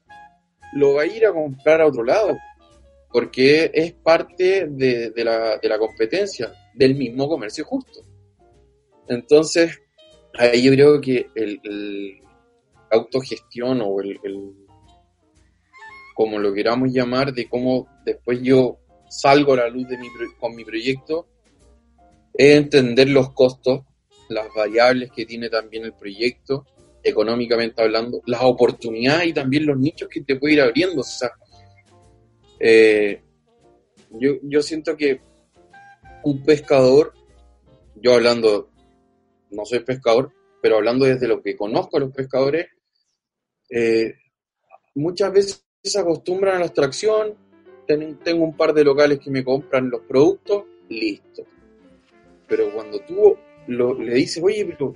[0.72, 2.36] lo va a ir a comprar a otro lado,
[3.10, 8.04] porque es parte de, la, de la competencia del mismo comercio justo.
[9.08, 9.80] Entonces,
[10.34, 12.22] ahí yo creo que el,
[12.90, 14.18] autogestión o el,
[16.18, 20.08] como lo queramos llamar, de cómo después yo salgo a la luz de mi,
[20.40, 21.28] con mi proyecto,
[22.34, 23.82] es entender los costos,
[24.28, 26.66] las variables que tiene también el proyecto,
[27.04, 31.02] económicamente hablando, las oportunidades y también los nichos que te puede ir abriendo.
[31.02, 31.30] O sea,
[32.58, 33.22] eh,
[34.10, 35.20] yo, yo siento que
[36.24, 37.14] un pescador,
[37.94, 38.70] yo hablando,
[39.52, 42.66] no soy pescador, pero hablando desde lo que conozco a los pescadores,
[43.70, 44.14] eh,
[44.96, 47.34] muchas veces se acostumbran a la extracción,
[47.86, 51.44] tengo un par de locales que me compran los productos, listo.
[52.46, 53.36] Pero cuando tú
[53.66, 54.94] le dices, oye, pero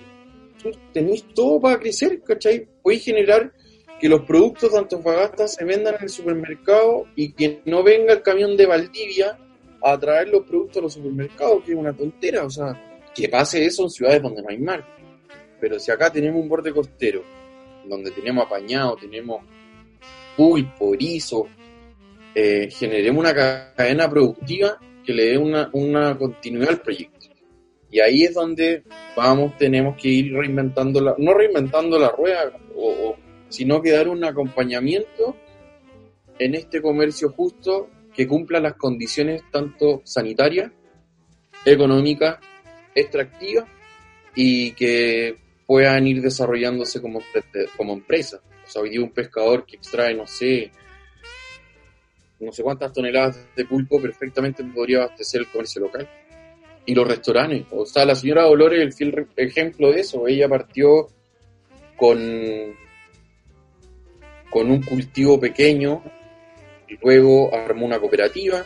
[0.63, 2.69] tú tenés todo para crecer, ¿cachai?
[2.83, 3.53] Puedes generar
[4.01, 8.23] que los productos de Antofagasta se vendan en el supermercado y que no venga el
[8.23, 9.39] camión de Valdivia
[9.83, 13.65] a traer los productos a los supermercados, que es una tontera, o sea, que pase
[13.65, 14.85] eso en ciudades donde no hay mar.
[15.61, 17.23] Pero si acá tenemos un borde costero,
[17.89, 19.45] donde tenemos apañado, tenemos
[20.37, 21.47] pulpo, erizo,
[22.35, 27.27] eh, generemos una cadena productiva que le dé una, una continuidad al proyecto.
[27.91, 33.17] Y ahí es donde vamos, tenemos que ir reinventando la, no reinventando la rueda, o,
[33.49, 35.37] sino que dar un acompañamiento
[36.39, 40.73] en este comercio justo que cumpla las condiciones tanto sanitarias,
[41.65, 42.39] económicas,
[42.95, 43.67] extractivas
[44.35, 47.21] y que puedan ir desarrollándose como,
[47.77, 48.41] como empresa.
[48.73, 50.71] Sea, hoy día un pescador que extrae, no sé,
[52.41, 56.09] no sé cuántas toneladas de pulpo perfectamente podría abastecer el comercio local.
[56.87, 57.67] Y los restaurantes.
[57.71, 60.27] O sea, la señora Dolores el fiel ejemplo de eso.
[60.27, 61.09] Ella partió
[61.97, 62.19] con,
[64.51, 66.03] con un cultivo pequeño
[66.89, 68.65] y luego armó una cooperativa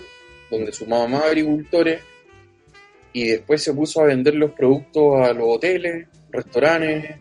[0.51, 2.01] donde sumaba más agricultores
[3.13, 7.17] y después se puso a vender los productos a los hoteles, restaurantes.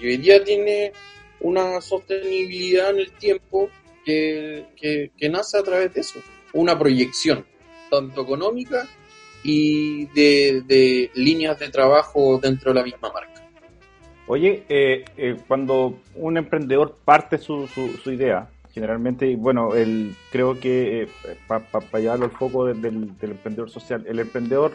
[0.00, 0.92] Y hoy día tiene
[1.40, 3.70] una sostenibilidad en el tiempo
[4.04, 6.20] que, nace a través de eso,
[6.52, 7.44] una proyección,
[7.90, 8.86] tanto económica
[9.42, 13.44] y de, líneas de trabajo dentro de la misma marca.
[14.26, 21.02] Oye, eh, eh, cuando un emprendedor parte su, su, idea, generalmente, bueno, el, creo que
[21.02, 21.08] eh,
[21.46, 24.72] para llevarlo al foco del, emprendedor social, el emprendedor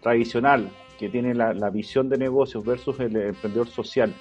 [0.00, 4.14] tradicional que tiene la visión de negocios versus el emprendedor social,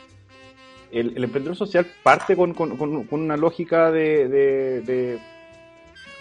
[0.91, 2.55] el, emprendedor social parte con,
[3.11, 5.19] una lógica de,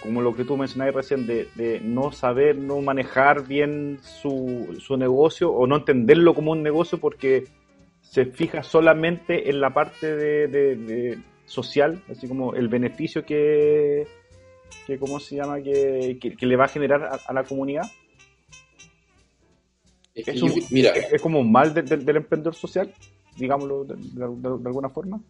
[0.03, 5.53] como lo que tú mencionabas recién, de, no saber, no manejar bien su, su negocio
[5.53, 7.45] o no entenderlo como un negocio porque
[8.03, 14.07] se fija solamente en la parte de, social, así como el beneficio que,
[14.87, 17.85] que ¿cómo se llama?, que, le va a generar a, la comunidad.
[20.15, 22.95] Es, mira, es, como un mal del emprendedor social
[23.37, 25.23] digámoslo de, alguna forma?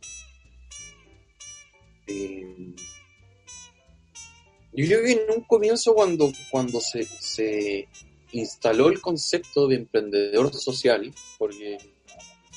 [2.07, 2.75] Eh,
[4.73, 7.89] yo creo que en un comienzo cuando, cuando se, se
[8.33, 11.79] instaló el concepto de emprendedor social, porque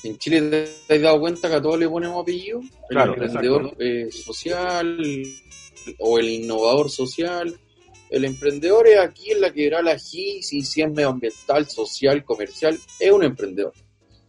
[0.04, 4.08] en Chile te has dado cuenta que a todos le ponemos apellido, el emprendedor eh,
[4.10, 5.00] social
[5.98, 7.58] o el innovador social.
[8.10, 12.24] El emprendedor es aquí en la que verá la GIS y si es medioambiental, social,
[12.24, 13.74] comercial, es un emprendedor.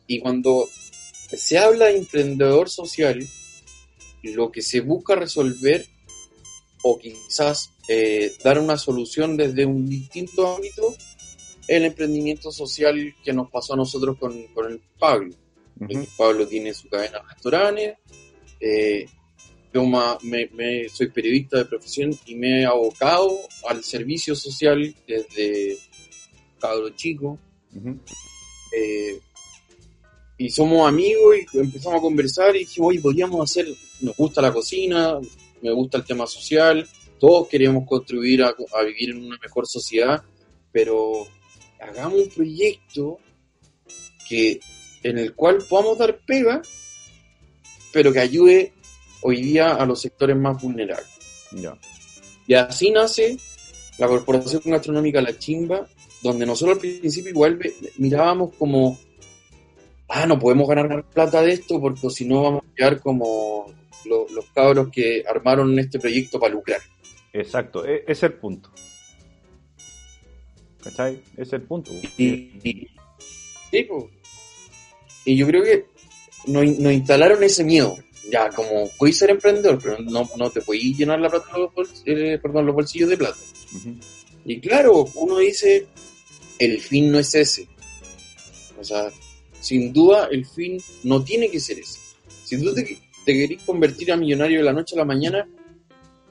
[0.06, 0.68] Y cuando
[1.38, 3.26] se habla de emprendedor social,
[4.24, 5.86] lo que se busca resolver
[6.84, 10.96] o quizás eh, dar una solución desde un distinto ámbito,
[11.68, 15.36] el emprendimiento social que nos pasó a nosotros con, el Pablo.
[16.18, 17.98] Pablo tiene su cadena de restaurantes,
[18.60, 19.06] eh,
[19.74, 23.38] yo me, soy periodista de profesión y me he abocado
[23.68, 25.78] al servicio social desde
[26.60, 27.38] cabro chico
[30.40, 33.68] y somos amigos y empezamos a conversar y dijimos, oye, podríamos hacer,
[34.00, 35.20] nos gusta la cocina,
[35.62, 36.88] me gusta el tema social,
[37.20, 40.24] todos queremos contribuir a, vivir en una mejor sociedad,
[40.72, 41.28] pero
[41.82, 43.20] hagamos un proyecto
[44.30, 44.62] que
[45.04, 46.62] en el cual podamos dar pega,
[47.92, 48.72] pero que ayude
[49.22, 51.10] hoy día a los sectores más vulnerables.
[52.48, 53.38] Y así nace
[53.98, 55.86] la Corporación Gastronómica La Chimba,
[56.24, 57.60] donde nosotros al principio igual
[57.98, 58.98] mirábamos como
[60.10, 63.72] ah, no podemos ganar plata de esto porque si no vamos a quedar como
[64.06, 66.82] los cabros que armaron este proyecto para lucrar.
[67.32, 68.72] Exacto, e, ese es el punto.
[70.84, 71.22] ¿Cachai?
[71.38, 71.92] Es el punto.
[72.18, 72.88] Y, y,
[75.36, 75.86] yo creo que
[76.48, 77.98] nos, instalaron ese miedo.
[78.32, 81.72] Ya, como puedes ser emprendedor, pero no, no te puedes llenar la plata, los,
[82.06, 83.38] eh, perdón, los bolsillos de plata.
[84.46, 85.88] Y claro, uno dice,
[86.60, 87.68] el fin no es ese.
[88.80, 89.12] O sea,
[89.60, 92.00] sin duda el fin no tiene que ser ese.
[92.44, 92.84] Si tú te,
[93.26, 95.48] te querés convertir a millonario de la noche a la mañana,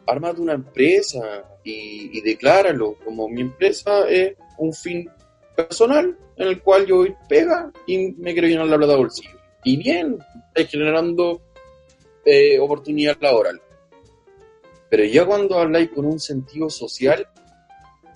[0.06, 5.08] armate una empresa y, decláralo como mi empresa es un fin
[5.54, 9.38] personal en el cual yo pega y me quiero llenar la plata de bolsillo.
[9.64, 10.18] Y bien,
[10.54, 11.42] es generando
[12.24, 13.60] eh, oportunidad laboral.
[14.88, 17.28] Pero ya cuando habláis con un sentido social,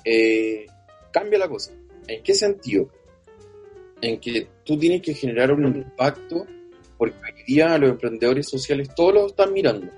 [0.05, 0.67] eh,
[1.11, 1.73] cambia la cosa.
[2.07, 2.89] ¿En qué sentido?
[4.03, 6.45] En que tú tienes que generar un impacto,
[6.99, 9.91] porque hoy día los emprendedores sociales todos lo están mirando.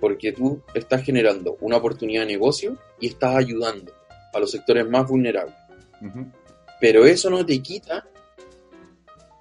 [0.00, 3.92] Porque tú estás generando una oportunidad de negocio y estás ayudando
[4.32, 5.56] a los sectores más vulnerables.
[6.80, 8.06] Pero eso no te quita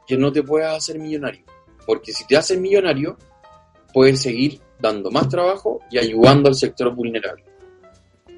[0.08, 1.46] que no te puedas hacer millonario.
[1.86, 3.18] Porque si te haces millonario,
[3.94, 7.44] puedes seguir dando más trabajo y ayudando al sector vulnerable.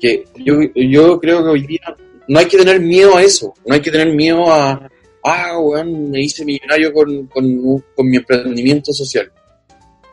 [0.02, 1.96] Que yo, yo creo que hoy día
[2.28, 4.90] no hay que tener miedo a eso, no hay que tener miedo a,
[5.24, 9.32] ah, weón, me hice millonario con, con, con mi emprendimiento social.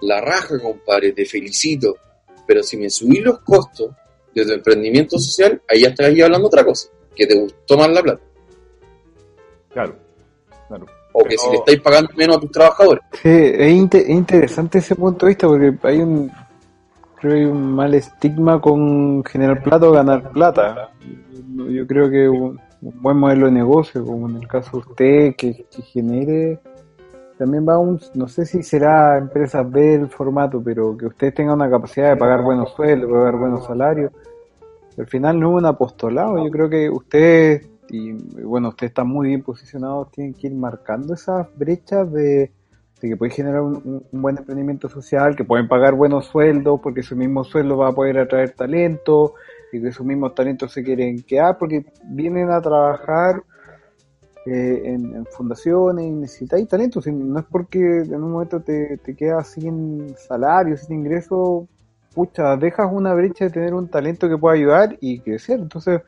[0.03, 1.97] La raja, compadre, te felicito.
[2.47, 3.91] Pero si me subí los costos
[4.35, 7.89] de tu emprendimiento social, ahí ya estás ahí hablando otra cosa, que te gustó más
[7.91, 8.21] la plata.
[9.73, 9.97] Claro,
[10.69, 10.87] claro.
[11.13, 13.03] O que si le estáis pagando menos a tus trabajadores.
[13.23, 16.31] Sí, es, inte- es interesante ese punto de vista porque hay un
[17.25, 20.91] creo hay un mal estigma con generar plata o ganar plata.
[21.57, 25.65] Yo creo que un, buen modelo de negocio, como en el caso de usted, que,
[25.75, 26.61] que genere,
[27.39, 31.35] también va a un, no sé si será empresas B el formato, pero que ustedes
[31.35, 34.13] tengan una capacidad de pagar buenos sueldos, pagar buenos salarios.
[34.99, 39.29] Al final no es un apostolado, yo creo que ustedes, y bueno, ustedes están muy
[39.29, 42.53] bien posicionados, tienen que ir marcando esas brechas de,
[43.09, 47.45] que pueden generar un, buen emprendimiento social, que pueden pagar buenos sueldos, porque su mismo
[47.45, 49.35] sueldo va a poder atraer talento,
[49.73, 53.43] y que sus mismos talentos se quieren quedar, porque vienen a trabajar
[54.47, 59.49] eh, en, fundaciones y necesitáis talento, no es porque en un momento te, te quedas
[59.49, 61.67] sin salario, sin ingreso,
[62.15, 65.61] pucha, dejas una brecha de tener un talento que pueda ayudar y crecer.
[65.61, 66.01] Entonces,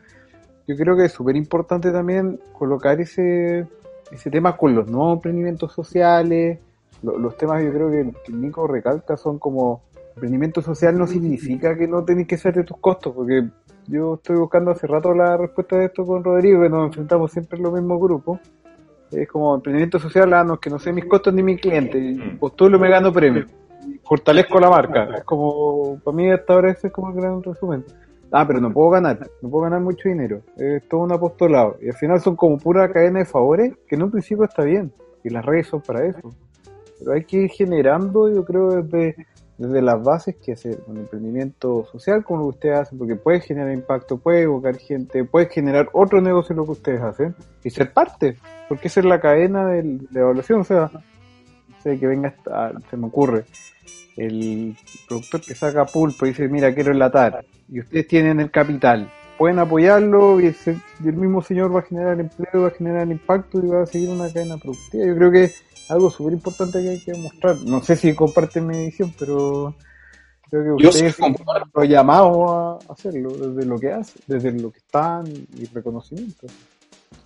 [0.66, 3.66] yo creo que es súper importante también colocar ese,
[4.10, 6.58] ese tema con los nuevos emprendimientos sociales.
[7.02, 9.82] Lo- los temas yo creo que, que Nico recalca son como
[10.14, 13.44] emprendimiento social no significa que no tenés que ser de tus costos, porque
[13.86, 17.58] yo estoy buscando hace rato la respuesta de esto con Rodrigo, que nos enfrentamos siempre
[17.58, 18.40] en los mismos grupos.
[19.10, 21.98] Es como emprendimiento social, ah, no, es que no sé mis costos ni mi cliente,
[21.98, 23.44] y postulo me gano premio.
[24.04, 25.04] Fortalezco la marca.
[25.18, 27.84] Es como, para mí hasta ahora ese es como el gran resumen.
[28.32, 30.40] Ah, pero no puedo ganar, no puedo ganar mucho dinero.
[30.56, 31.76] Es todo un apostolado.
[31.80, 34.92] Y al final son como pura cadena de favores, que en un principio está bien.
[35.22, 36.30] Y las redes son para eso.
[36.98, 39.16] Pero hay que ir generando, yo creo, desde,
[39.58, 43.40] desde las bases que hacer un emprendimiento social como lo que ustedes hacen, porque puede
[43.40, 47.92] generar impacto, puede evocar gente, puede generar otro negocio lo que ustedes hacen y ser
[47.92, 48.36] parte,
[48.68, 50.60] porque esa es la cadena del- de evaluación.
[50.60, 53.44] O sea, no sé, que venga, hasta, se me ocurre,
[54.16, 54.74] el
[55.06, 59.58] productor que saca pulpo y dice, mira, quiero enlatar, y ustedes tienen el capital, pueden
[59.58, 63.58] apoyarlo y, ese- y el mismo señor va a generar empleo, va a generar impacto
[63.58, 65.04] y va a seguir una cadena productiva.
[65.06, 65.54] Yo creo que es
[65.88, 67.56] algo súper importante que hay que mostrar.
[67.64, 69.74] No sé si comparten mi visión, pero
[70.50, 71.68] creo que Yo sí ustedes comparto.
[71.74, 76.46] lo llamados a hacerlo, desde lo que hacen, desde lo que están y reconocimiento.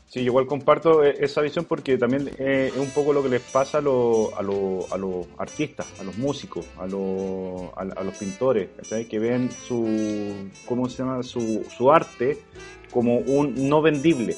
[0.09, 3.42] Sí, igual comparto eh, esa visión porque también eh, es un poco lo que les
[3.42, 8.03] pasa a, los a, los- a los artistas, a los músicos, a los, a, a
[8.03, 9.05] los pintores, ¿cachai?
[9.07, 11.23] Que ven su, ¿cómo se llama?
[11.23, 12.38] Su, su arte
[12.90, 14.37] como un no vendible,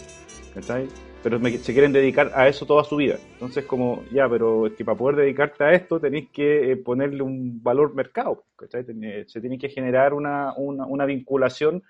[0.54, 0.88] ¿cachai?
[1.22, 3.16] Pero me- se quieren dedicar a eso toda su vida.
[3.34, 7.22] Entonces, como, ya, pero es que para poder dedicarte a esto tenéis que eh, ponerle
[7.22, 8.84] un valor mercado, ¿cachai?
[8.84, 11.82] Tiene- Se tiene que generar una, una, vinculación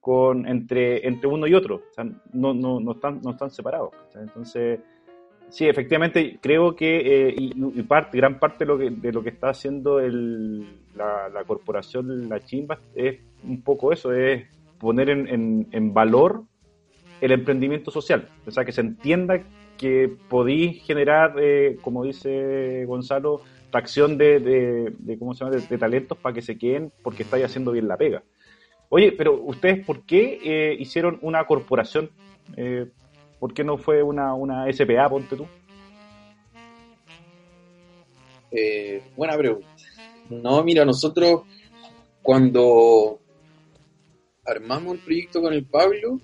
[0.00, 1.82] con entre, entre uno y otro.
[2.32, 3.90] No, no, no, están, no están separados.
[4.06, 4.22] ¿cachai?
[4.22, 4.80] Entonces,
[5.48, 9.28] sí, efectivamente, creo que eh, y, parte, gran parte de lo que, de lo que
[9.28, 10.66] está haciendo el,
[10.96, 14.44] la, la corporación La Chimba es un poco eso, es
[14.78, 16.42] poner en, en valor
[17.22, 18.28] el emprendimiento social.
[18.46, 19.42] O sea, que se entienda
[19.78, 25.56] que podéis generar, eh, como dice Gonzalo, tracción de, de, de, ¿cómo se llama?
[25.56, 28.22] de, talentos para que se queden porque estáis haciendo bien la pega.
[28.88, 32.10] Oye, pero ustedes, ¿por qué eh, hicieron una corporación?
[32.56, 32.90] Eh,
[33.38, 35.46] ¿Por qué no fue una, una SPA, ponte tú?
[38.50, 39.66] Eh, buena pregunta.
[40.28, 41.42] No, mira, nosotros
[42.20, 43.20] cuando
[44.44, 46.20] armamos el proyecto con el Pablo,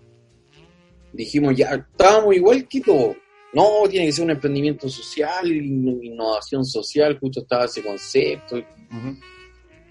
[1.12, 3.16] dijimos, ya, estábamos igual que todo.
[3.54, 8.58] No, tiene que ser un emprendimiento social, in- innovación social, justo estaba ese concepto.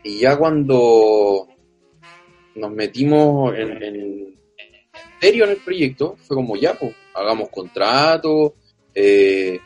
[0.04, 1.48] Y ya cuando
[2.56, 4.38] nos metimos en, en- en
[5.22, 8.52] serio en el proyecto, fue como ya, pues, hagamos contratos,
[8.94, 9.60] eh,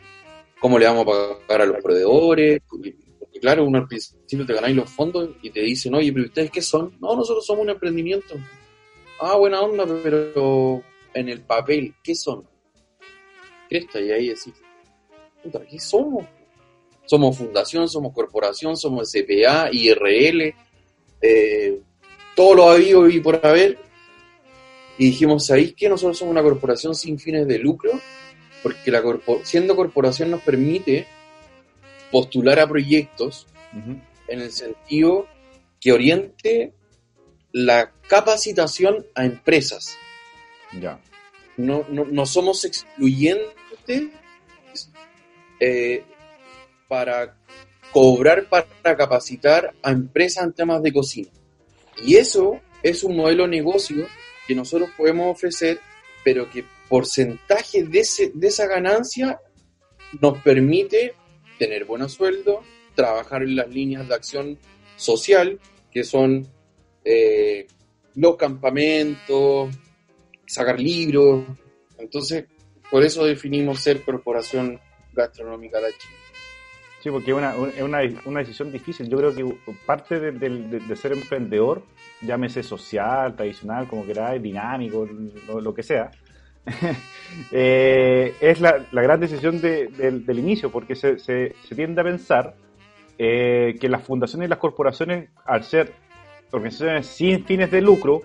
[0.58, 4.54] cómo le vamos a pagar a los proveedores, porque, porque claro, uno al principio te
[4.54, 6.96] ganáis los fondos y te dicen, oye, pero ¿ustedes qué son?
[7.00, 8.34] No, nosotros somos un emprendimiento.
[9.20, 10.82] Ah, buena onda, pero
[11.14, 12.44] en el papel, ¿qué son?
[13.68, 14.54] Cresta, y ahí decís,
[15.42, 16.24] puta, ¿qué somos?
[17.04, 20.54] Somos fundación, somos corporación, somos SPA, IRL,
[21.20, 21.80] eh,
[22.36, 23.78] todo lo habido y por haber.
[24.98, 27.90] Y dijimos, ¿sabéis que nosotros somos una corporación sin fines de lucro?
[28.62, 31.06] Porque la corpo- siendo corporación nos permite
[32.10, 33.46] postular a proyectos
[34.28, 35.26] en el sentido
[35.80, 36.72] que oriente
[37.52, 39.96] la capacitación a empresas.
[40.80, 41.00] Ya.
[41.56, 44.08] No, no, no somos excluyentes
[45.60, 46.04] eh,
[46.88, 47.36] para
[47.92, 51.28] cobrar para capacitar a empresas en temas de cocina.
[52.02, 54.06] Y eso es un modelo de negocio
[54.46, 55.78] que nosotros podemos ofrecer,
[56.24, 59.40] pero que porcentaje de, ese, de esa ganancia
[60.20, 61.14] nos permite
[61.58, 62.64] tener buenos sueldos,
[62.94, 64.58] trabajar en las líneas de acción
[64.96, 65.60] social,
[65.90, 66.46] que son
[67.04, 67.66] eh,
[68.14, 69.74] los campamentos,
[70.52, 71.44] sacar libros.
[71.98, 72.44] Entonces,
[72.90, 74.78] por eso definimos ser Corporación
[75.14, 76.14] Gastronómica de Chile.
[77.02, 79.08] Sí, porque es una, una, una, decisión difícil.
[79.08, 79.44] Yo creo que
[79.86, 81.82] parte de, de, de, ser emprendedor,
[82.20, 85.08] llámese social, tradicional, como queráis, dinámico,
[85.48, 86.12] lo, que sea,
[87.50, 92.54] eh, es la, gran decisión de, del inicio, porque se, se, se, tiende a pensar
[93.18, 95.92] eh, que las fundaciones y las corporaciones, al ser
[96.52, 98.22] organizaciones sin fines de lucro,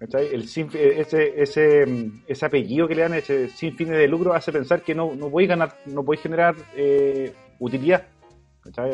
[0.00, 1.84] el sin, ese, ese,
[2.26, 5.30] ese apellido que le dan, ese sin fines de lucro, hace pensar que no, no
[5.30, 8.04] podéis ganar, no podéis generar eh, utilidad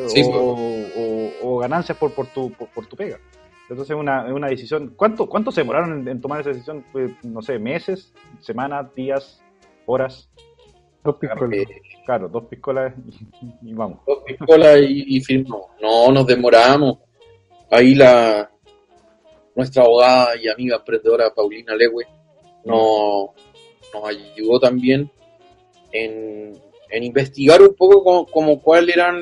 [0.09, 0.57] sí, o,
[0.97, 3.19] o, o, ganancias por, por, tu, por, por tu pega.
[3.63, 4.95] Entonces es una, una decisión.
[4.97, 6.85] ¿Cuánto, ¿Cuánto se demoraron en, en tomar esa decisión?
[6.91, 9.41] Pues, no sé, meses, semanas, días,
[9.87, 10.29] horas.
[11.05, 11.67] Dos piscolas.
[12.05, 12.93] Claro, dos piscolas
[13.43, 14.01] y, y vamos.
[14.07, 15.67] Dos piscolas y, y firmamos.
[15.81, 16.99] No, nos demoramos.
[17.71, 18.51] Ahí la
[19.61, 22.07] nuestra abogada y amiga emprendedora Paulina Lewe
[22.65, 23.29] nos,
[23.93, 25.11] nos ayudó también
[25.93, 26.59] en,
[26.89, 29.21] en, investigar un poco como, como cuáles eran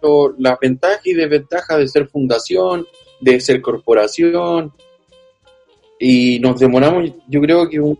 [0.00, 2.86] lo, las ventajas y desventajas de ser fundación,
[3.20, 4.72] de ser corporación.
[5.98, 7.98] Y nos demoramos, yo creo que un,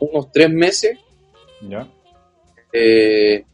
[0.00, 0.98] unos tres meses.
[1.60, 1.86] ¿Ya?
[2.72, 3.44] Eh,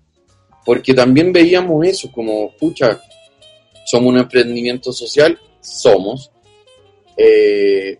[0.64, 3.00] porque también veíamos eso, como, escucha,
[3.84, 6.30] somos un emprendimiento social, somos,
[7.18, 7.98] eh,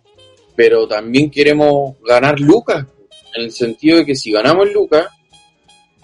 [0.55, 2.85] pero también queremos ganar lucas,
[3.35, 5.07] en el sentido de que si ganamos lucas,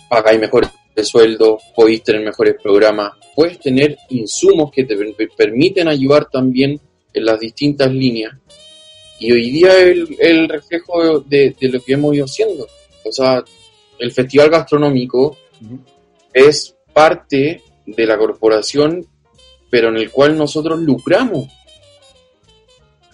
[0.09, 0.69] pagáis mejores
[1.03, 4.95] sueldos, podéis tener mejores programas, puedes tener insumos que te
[5.35, 6.79] permiten ayudar también
[7.13, 8.33] en las distintas líneas.
[9.19, 12.67] Y hoy día es el, el reflejo de, de, lo que hemos ido haciendo.
[13.03, 13.43] O sea,
[13.97, 15.79] el festival gastronómico uh -huh.
[16.33, 19.05] es parte de la corporación,
[19.69, 21.47] pero en el cual nosotros lucramos.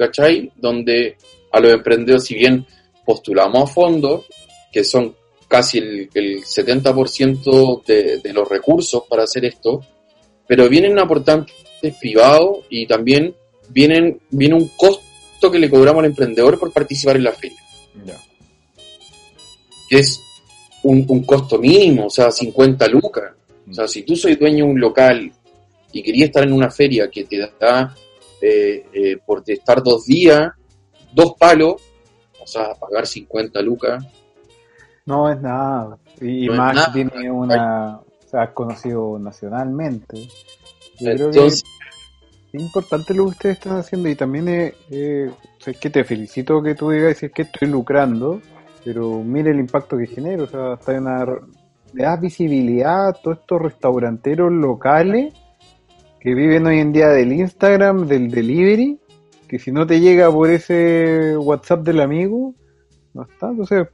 [0.02, 0.52] ¿Cachai?
[0.56, 1.16] Donde
[1.52, 2.66] a los emprendedores, si bien
[3.06, 4.26] postulamos a fondos,
[4.72, 5.16] que son
[5.48, 9.86] casi el, el 70% de, de los recursos para hacer esto,
[10.48, 11.54] pero vienen aportantes
[12.00, 13.36] privados y también
[13.70, 17.60] vienen, viene un costo que le cobramos al emprendedor por participar en la feria.
[18.04, 18.18] Yeah.
[19.88, 20.20] Que es
[20.82, 23.34] un, un, costo mínimo, o sea, 50 lucas.
[23.68, 23.72] Mm.
[23.72, 25.32] O sea, si tú soy dueño de un local
[25.92, 27.94] y querías estar en una feria que te da
[28.42, 30.52] eh, eh, por estar dos días,
[31.14, 31.82] dos palos,
[32.42, 34.06] o sea, pagar 50 lucas.
[35.06, 35.98] No es nada.
[36.20, 36.92] Y no nada.
[36.92, 37.98] tiene una.
[37.98, 40.28] O sea, es conocido nacionalmente.
[41.00, 41.64] Yo Entonces, creo que es
[42.54, 45.32] importante lo que ustedes están haciendo y también es, eh,
[45.66, 48.42] es que te felicito que tú digas es que estoy lucrando,
[48.84, 51.26] pero mire el impacto que genera, o sea, está en una,
[51.94, 55.34] le das visibilidad a todos estos restauranteros locales
[56.22, 59.00] que viven hoy en día del Instagram, del delivery,
[59.48, 62.54] que si no te llega por ese WhatsApp del amigo,
[63.16, 63.88] no está, entonces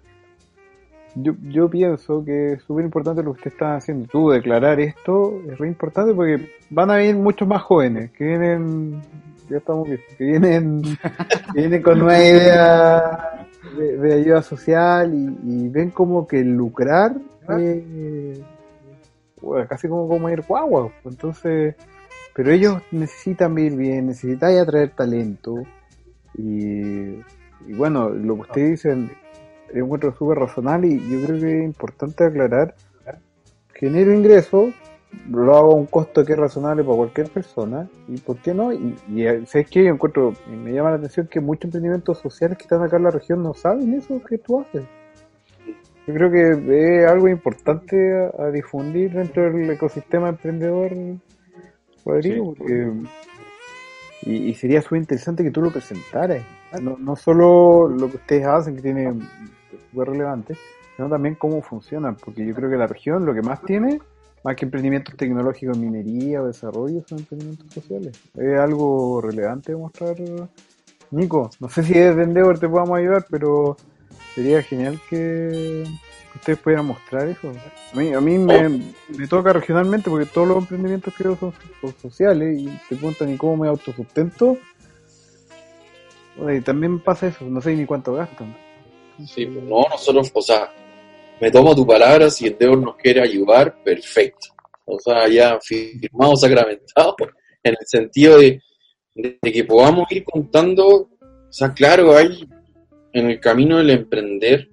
[1.15, 4.07] yo, yo pienso que es súper importante lo que usted está haciendo.
[4.07, 9.01] Tú declarar esto es re importante porque van a venir muchos más jóvenes que vienen,
[9.49, 10.81] ya estamos viendo, que vienen,
[11.53, 13.47] que vienen con nueva idea
[13.77, 17.15] de, de ayuda social y, y, ven como que lucrar
[17.57, 18.43] eh,
[19.41, 20.91] bueno, casi como comer guagua.
[21.05, 21.75] Entonces,
[22.37, 25.55] pero ellos necesitan vivir bien, necesitan atraer talento.
[26.37, 27.15] Y,
[27.75, 29.11] bueno, lo que ustedes dicen
[29.73, 32.75] yo encuentro súper razonable y yo creo que es importante aclarar
[33.73, 34.73] genero ingresos
[35.29, 37.89] lo hago a un costo que es razonable para cualquier persona.
[38.07, 41.39] Y por qué no y, y sabes que yo encuentro me llama la atención que
[41.39, 44.85] muchos emprendimientos sociales que están acá en la región no saben eso que tú haces.
[46.05, 50.91] Yo creo que es algo importante a difundir dentro del ecosistema emprendedor
[52.07, 52.91] Rodrigo sí, porque
[54.23, 56.43] y, y sería súper interesante que tú lo presentaras
[56.81, 59.13] no, no solo lo que ustedes hacen que tiene
[59.91, 60.55] súper relevante,
[60.95, 63.99] sino también cómo funcionan, porque yo creo que la región lo que más tiene,
[64.43, 68.19] más que emprendimientos tecnológicos en minería o desarrollo, son emprendimientos sociales.
[68.35, 70.15] Es algo relevante mostrar.
[71.09, 73.77] Nico, no sé si desde Endeavor te podamos ayudar, pero
[74.35, 75.83] sería genial que
[76.37, 77.51] ustedes pudieran mostrar eso.
[77.93, 81.95] A mí, a mí me, me, toca regionalmente porque todos los emprendimientos que son, son
[82.01, 84.57] sociales y te preguntan ¿y cómo me autosustento?
[86.37, 88.55] Y también pasa eso, no sé ni cuánto gastan.
[89.25, 90.71] Sí, no, nosotros, o sea,
[91.41, 94.47] me tomo tu palabra, si Endeavor nos quiere ayudar, perfecto.
[94.85, 97.15] o sea, ya firmado, sacramentado,
[97.63, 98.61] en el sentido de,
[99.15, 102.47] de que podamos ir contando, o sea, claro, hay
[103.13, 104.69] en el camino del emprender,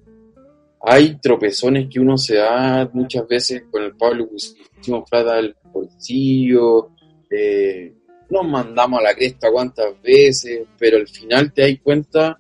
[0.87, 6.91] hay tropezones que uno se da muchas veces con el Pablo, pusimos plata del bolsillo,
[7.31, 7.93] eh,
[8.31, 12.39] nos mandamos a la cresta cuántas veces, pero al final te das cuenta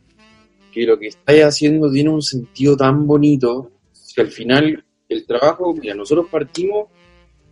[0.73, 3.71] que lo que estáis haciendo tiene un sentido tan bonito
[4.15, 6.89] que al final el trabajo, mira, nosotros partimos,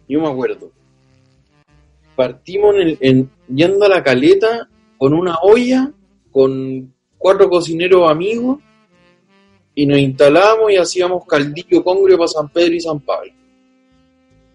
[0.09, 0.71] yo me acuerdo,
[2.15, 5.93] partimos en, yendo a la caleta con una olla,
[6.31, 8.59] con cuatro cocineros amigos,
[9.75, 13.33] y nos instalamos y hacíamos caldillo congrio para San Pedro y San Pablo.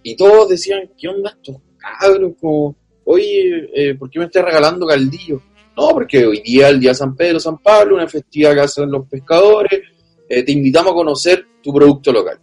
[0.03, 2.33] Y todos decían, ¿qué onda estos cabros?
[2.39, 5.41] Como, oye, eh, ¿por qué me estás regalando caldillo?
[5.75, 9.07] No, porque hoy día, el día San Pedro, San Pablo, una festividad que hacen los
[9.07, 9.81] pescadores,
[10.29, 12.39] eh, te invitamos a conocer tu producto local.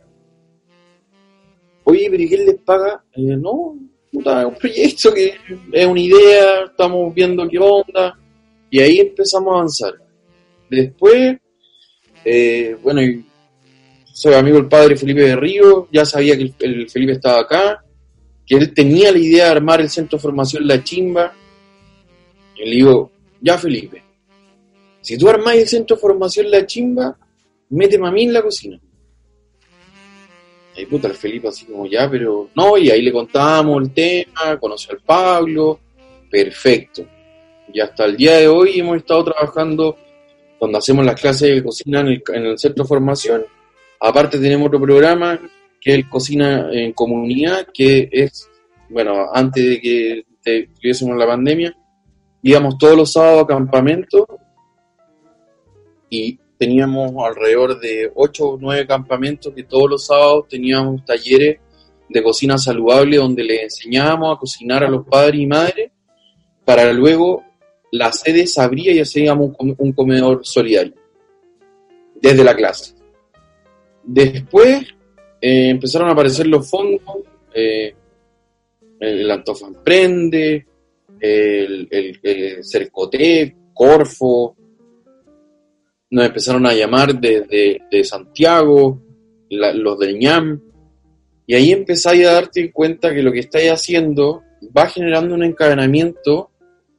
[1.84, 3.04] Oye, pero ¿y quién les paga?
[3.12, 3.76] Eh, no,
[4.12, 5.34] puta, es un proyecto que
[5.72, 8.18] es una idea, estamos viendo qué onda,
[8.70, 9.94] y ahí empezamos a avanzar.
[10.70, 11.36] Después,
[12.24, 13.00] eh, bueno,
[14.12, 17.84] soy amigo del padre Felipe de Río, ya sabía que el, Felipe estaba acá,
[18.46, 21.32] que él tenía la idea de armar el centro de formación La Chimba,
[22.56, 23.10] y le digo,
[23.40, 24.02] ya Felipe,
[25.00, 27.16] si tú armás el centro de formación La Chimba,
[27.70, 28.80] méteme a mí en la cocina.
[30.76, 34.58] Y puta, el Felipe así como ya, pero no, y ahí le contábamos el tema,
[34.58, 35.80] conoció al Pablo,
[36.30, 37.04] perfecto.
[37.72, 39.96] Y hasta el día de hoy hemos estado trabajando
[40.64, 43.44] donde hacemos las clases de cocina en el, centro de formación.
[44.00, 45.38] Aparte tenemos otro programa
[45.80, 48.48] que es el Cocina en Comunidad, que es,
[48.88, 50.24] bueno, antes de que
[50.74, 51.76] tuviésemos la pandemia,
[52.42, 54.26] íbamos todos los sábados a campamento
[56.08, 61.58] y teníamos alrededor de 8 o 9 campamentos que todos los sábados teníamos talleres
[62.08, 65.90] de cocina saludable donde le enseñábamos a cocinar a los padres y madres
[66.64, 67.44] para luego
[67.94, 70.94] la sede se abría y hacíamos un, comedor solidario
[72.20, 72.92] desde la clase.
[74.02, 74.82] Después
[75.40, 77.00] eh, empezaron a aparecer los fondos,
[77.54, 77.94] eh,
[78.98, 80.66] el Antofa Emprende,
[81.20, 82.90] el, el,
[83.72, 84.56] Corfo,
[86.10, 89.00] nos empezaron a llamar desde de, Santiago,
[89.50, 90.60] los del ñam,
[91.46, 94.42] y ahí empezáis a darte cuenta que lo que estáis haciendo
[94.76, 96.50] va generando un encadenamiento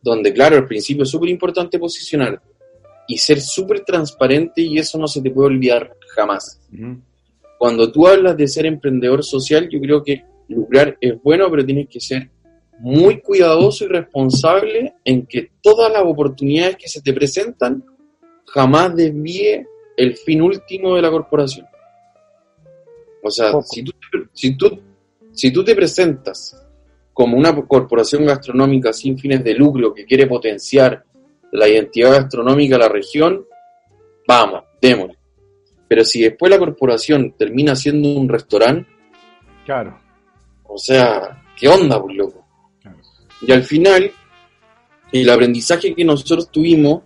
[0.06, 2.40] donde, claro, al principio es súper importante posicionar
[3.08, 6.62] y ser súper transparente y eso no se te puede olvidar jamás.
[7.58, 11.88] Cuando tú hablas de ser emprendedor social, yo creo que lucrar es bueno, pero tienes
[11.90, 12.30] que ser
[12.78, 17.84] muy cuidadoso y responsable en que todas las oportunidades que se te presentan
[18.46, 19.66] jamás desvíe
[19.98, 21.66] el fin último de la corporación.
[23.24, 23.92] O sea, si tú,
[24.34, 24.80] si, tú,
[25.32, 26.64] si tú te presentas
[27.16, 31.02] como una corporación gastronómica sin fines de lucro que quiere potenciar
[31.54, 33.46] la identidad gastronómica de la región,
[34.28, 35.18] vamos, démosle.
[35.88, 38.90] Pero si después la corporación termina siendo un restaurante,
[39.66, 39.98] claro.
[40.66, 42.46] O sea, ¿qué onda, por loco?
[43.42, 44.12] Y al final,
[45.14, 47.02] el aprendizaje que nosotros tuvimos,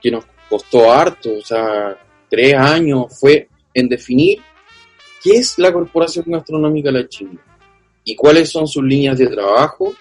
[0.00, 1.98] que nos costó harto, o sea,
[2.30, 4.38] tres años, fue en definir
[5.22, 7.38] qué es la corporación gastronómica La China
[8.04, 9.94] y cuáles son sus líneas de trabajo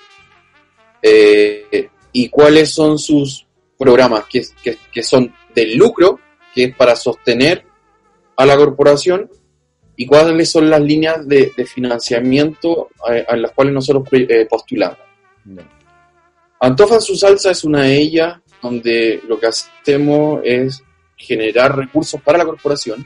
[1.02, 3.46] eh, y cuáles son sus
[3.78, 4.44] programas que,
[4.92, 6.20] que, son del lucro,
[6.54, 7.66] que es para sostener
[8.36, 9.30] a la corporación,
[9.96, 12.90] y cuáles son las líneas de, financiamiento
[13.28, 14.98] a, las cuales nosotros eh, postulamos.
[16.60, 20.82] Antofa su salsa es una de ellas, donde lo que hacemos es
[21.18, 23.06] generar recursos para la corporación,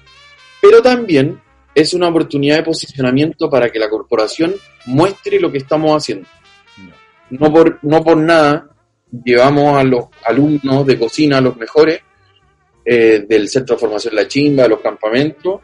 [0.62, 1.42] pero también
[1.74, 4.56] es una oportunidad de posicionamiento para que la corporación
[4.88, 6.28] muestre lo que estamos haciendo.
[7.30, 8.70] No por, no por nada
[9.24, 12.02] llevamos a los alumnos de cocina, a los mejores,
[12.84, 15.62] eh, del Centro de Formación La Chimba, de los campamentos,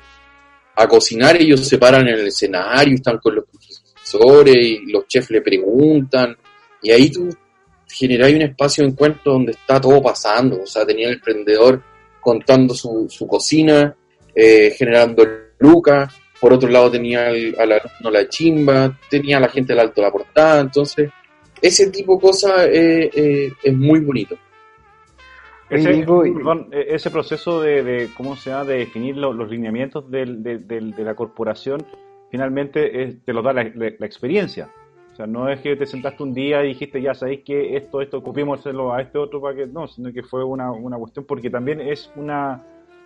[0.75, 1.37] a cocinar.
[1.37, 6.35] Ellos se paran en el escenario, están con los profesores y los chefs le preguntan.
[6.81, 7.29] Y ahí tú
[7.87, 10.63] generas un espacio de encuentro donde está todo pasando.
[10.63, 11.81] O sea, tenía el emprendedor
[12.19, 13.95] contando su, su cocina,
[14.35, 15.25] eh, generando
[15.59, 16.13] Lucas,
[16.43, 20.11] por otro lado tenía al, alumno La Chimba, tenía a la gente del Alto La
[20.11, 21.09] Portada, entonces
[21.61, 24.35] ese tipo de cosas eh, eh, es muy bonito.
[25.69, 31.85] Ese, proceso de, cómo se llama de definir los lineamientos de la corporación
[32.29, 34.69] finalmente te lo da la, experiencia
[35.13, 38.01] o sea no es que te sentaste un día y dijiste ya sabéis que esto
[38.01, 41.49] esto copiémoselo a este otro para que no sino que fue una, una cuestión porque
[41.49, 42.63] también es una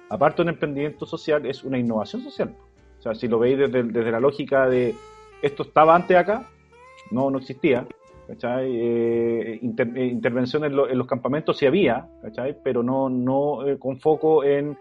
[0.10, 2.56] aparte de un emprendimiento social, es una innovación social.
[3.00, 4.96] O sea, si lo veis desde, la lógica de,
[5.42, 6.48] esto estaba antes acá,
[7.12, 7.86] no, no existía,
[8.28, 8.70] ¿cachai?
[8.74, 12.58] Eh, inter- eh, intervención en, lo- en los campamentos sí había, ¿cachai?
[12.64, 14.76] Pero no, no eh, con foco en,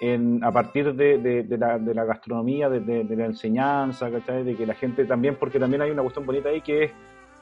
[0.00, 4.42] en a partir de, de- la, de la gastronomía, de la enseñanza, ¿cachai?
[4.42, 6.92] De que la gente también, porque también hay una cuestión bonita ahí que es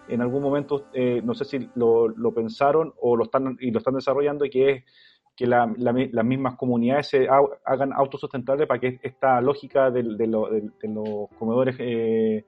[0.08, 3.78] en algún momento, eh, no sé si lo, lo pensaron o lo están y lo
[3.78, 4.84] están desarrollando, y que es
[5.40, 11.30] que la- las mismas comunidades se ha- hagan autosustentables para que esta lógica de, los
[11.38, 12.44] comedores eh,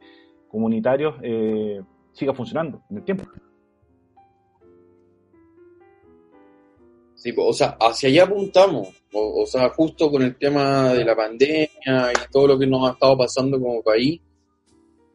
[0.46, 1.80] comunitarios eh,
[2.12, 3.24] siga funcionando en el tiempo.
[7.14, 8.88] Sí, po, o sea, hacia allá apuntamos.
[9.14, 11.68] O, o sea, justo con el tema de la pandemia
[12.12, 14.20] y todo lo que nos ha estado pasando como país,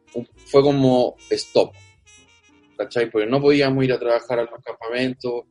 [0.06, 1.72] fu- fue como stop.
[2.76, 3.08] ¿Cachai?
[3.08, 5.44] Porque no podíamos ir a trabajar a los campamentos,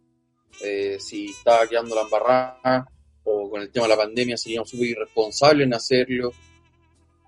[0.62, 2.88] eh, si estaba quedando la embarrada,
[3.24, 6.32] o con el tema de la pandemia seríamos súper irresponsables en hacerlo.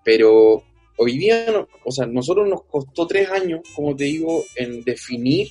[0.03, 0.63] Pero
[0.97, 5.49] hoy día, o sea, nosotros nos costó tres años, como te digo, en definir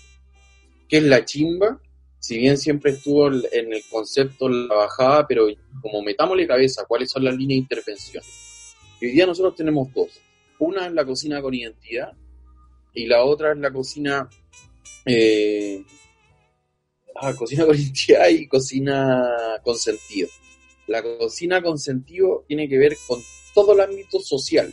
[0.89, 1.81] qué es la chimba
[2.21, 5.47] si bien siempre estuvo en el concepto la bajada, pero
[5.81, 8.25] como metámosle cabeza cuáles son las líneas de intervención.
[9.01, 10.21] Hoy día nosotros tenemos dos.
[10.59, 12.12] Una es la cocina con identidad
[12.93, 14.29] y la otra es la cocina...
[15.05, 15.85] eh,
[17.21, 19.27] ah, cocina con identidad y cocina
[19.62, 20.29] con sentido.
[20.87, 23.21] La cocina con sentido tiene que ver con
[23.55, 24.73] todo el ámbito social,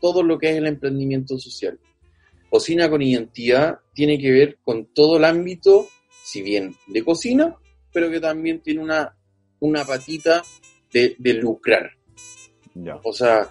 [0.00, 1.78] todo lo que es el emprendimiento social.
[2.50, 5.88] Cocina con identidad tiene que ver con todo el ámbito
[6.22, 7.56] si bien de cocina,
[7.92, 9.16] pero que también tiene una,
[9.60, 10.42] una patita
[10.92, 11.90] de, de lucrar.
[12.74, 13.00] Ya.
[13.02, 13.50] O sea,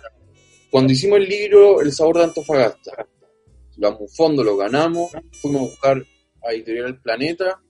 [0.70, 3.08] cuando hicimos el libro El sabor de Antofagasta,
[3.78, 6.06] lo un fondo, lo ganamos, fuimos a buscar
[6.44, 7.62] a Editorial Planeta,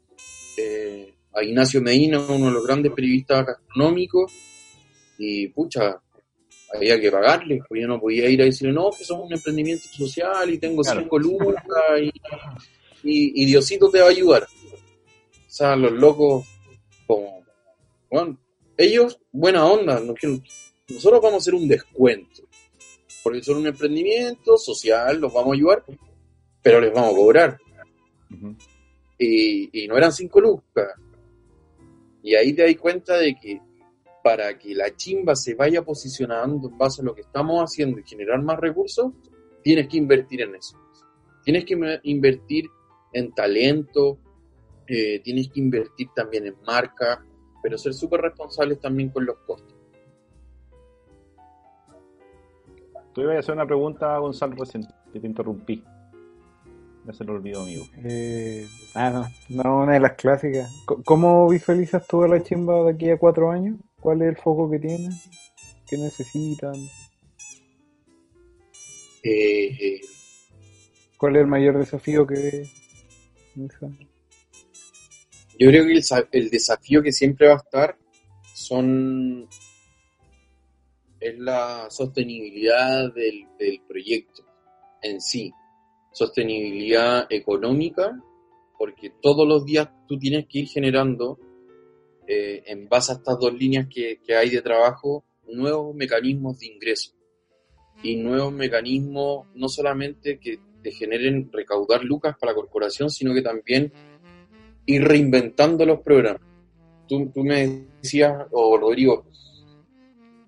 [0.58, 4.32] eh, a Ignacio Medina, uno de los grandes periodistas gastronómicos,
[5.18, 6.02] y pucha,
[6.74, 9.88] había que pagarle, pues yo no podía ir a decirle, no, que somos un emprendimiento
[9.90, 11.02] social y tengo Claro.
[11.02, 11.58] cinco lucas
[12.02, 12.08] y,
[13.04, 14.44] y, y Diosito te va a ayudar.
[14.44, 16.48] O sea, los locos,
[17.06, 17.44] como,
[18.10, 18.38] bueno,
[18.78, 22.44] ellos, buena onda, nosotros vamos a hacer un descuento,
[23.22, 25.84] porque son un emprendimiento social, los vamos a ayudar,
[26.62, 27.60] pero les vamos a cobrar.
[29.24, 30.96] Y, y no eran cinco lucas.
[32.24, 33.62] Y ahí te das cuenta de que
[34.24, 38.04] para que la chimba se vaya posicionando en base a lo que estamos haciendo y
[38.04, 39.12] generar más recursos,
[39.64, 40.78] tienes que invertir en eso.
[41.44, 42.66] Tienes que invertir
[43.14, 44.18] en talento,
[44.88, 47.24] eh, tienes que invertir también en marca,
[47.62, 49.76] pero ser súper responsables también con los costos.
[53.14, 55.84] Tú ibas a hacer una pregunta, Gonzalo, recién, que te interrumpí.
[57.06, 57.86] Ya se lo olvidó, amigo.
[58.04, 60.72] Eh, ah, no, no, una de las clásicas.
[61.06, 63.78] ¿Cómo visualizas tú a la chimba de aquí a cuatro años?
[64.00, 65.10] ¿Cuál es el foco que tiene?
[65.88, 66.76] ¿Qué necesitan?
[69.24, 70.02] Eh, eh,
[71.18, 72.66] ¿Cuál es el mayor desafío que
[75.60, 77.98] Yo creo que el, sa- el desafío que siempre va a estar
[78.54, 79.48] son
[81.20, 84.44] es la sostenibilidad del, del proyecto
[85.04, 85.52] en sí.
[86.12, 88.12] Sostenibilidad económica,
[88.78, 91.40] porque todos los días tú tienes que ir generando,
[92.28, 96.68] eh, en base a estas dos líneas que, que hay de trabajo, nuevos mecanismos de
[96.68, 97.12] ingreso.
[98.04, 103.42] Y nuevos mecanismos no solamente que te generen recaudar lucas para la corporación, sino que
[103.42, 103.92] también
[104.86, 106.42] ir reinventando los programas.
[107.08, 109.26] Tú, tú me decías, o Rodrigo,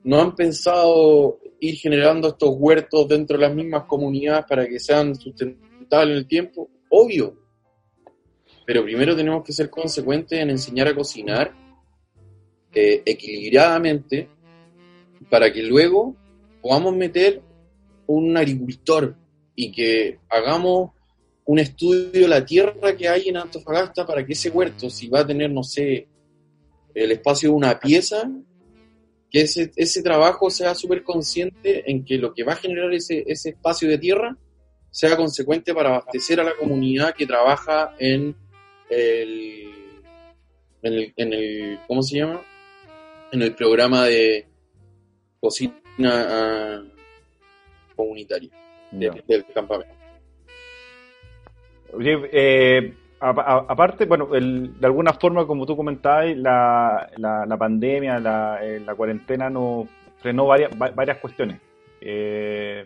[0.04, 5.16] ¿no han pensado ir generando estos huertos dentro de las mismas comunidades para que sean
[5.16, 6.70] sustentables en el tiempo?
[6.90, 7.38] Obvio.
[8.66, 11.54] Pero primero tenemos que ser consecuentes en enseñar a cocinar
[12.74, 14.28] eh, equilibradamente
[15.30, 16.16] para que luego
[16.62, 17.42] podamos meter
[18.08, 19.16] un agricultor
[19.56, 20.92] y que hagamos
[21.46, 25.22] un estudio de la tierra que hay en Antofagasta para que ese huerto, si va
[25.22, 26.08] a tener, no sé,
[26.94, 28.30] el espacio de una pieza,
[29.34, 33.24] que ese, ese trabajo sea súper consciente en que lo que va a generar ese,
[33.26, 34.38] ese espacio de tierra
[34.92, 38.36] sea consecuente para abastecer a la comunidad que trabaja en
[38.92, 39.72] el,
[40.84, 42.44] en el, en el ¿cómo se llama?
[43.32, 44.46] En el programa de
[45.40, 45.74] cocina
[46.06, 46.84] ah,
[47.96, 48.52] comunitaria
[48.92, 49.96] del campamento.
[51.92, 52.94] Oye, eh,
[53.30, 59.88] aparte, bueno, el- de alguna forma, como tú comentabas, la, pandemia, la, eh, cuarentena nos
[60.18, 61.60] frenó varias, va- varias cuestiones.
[62.02, 62.86] Eh,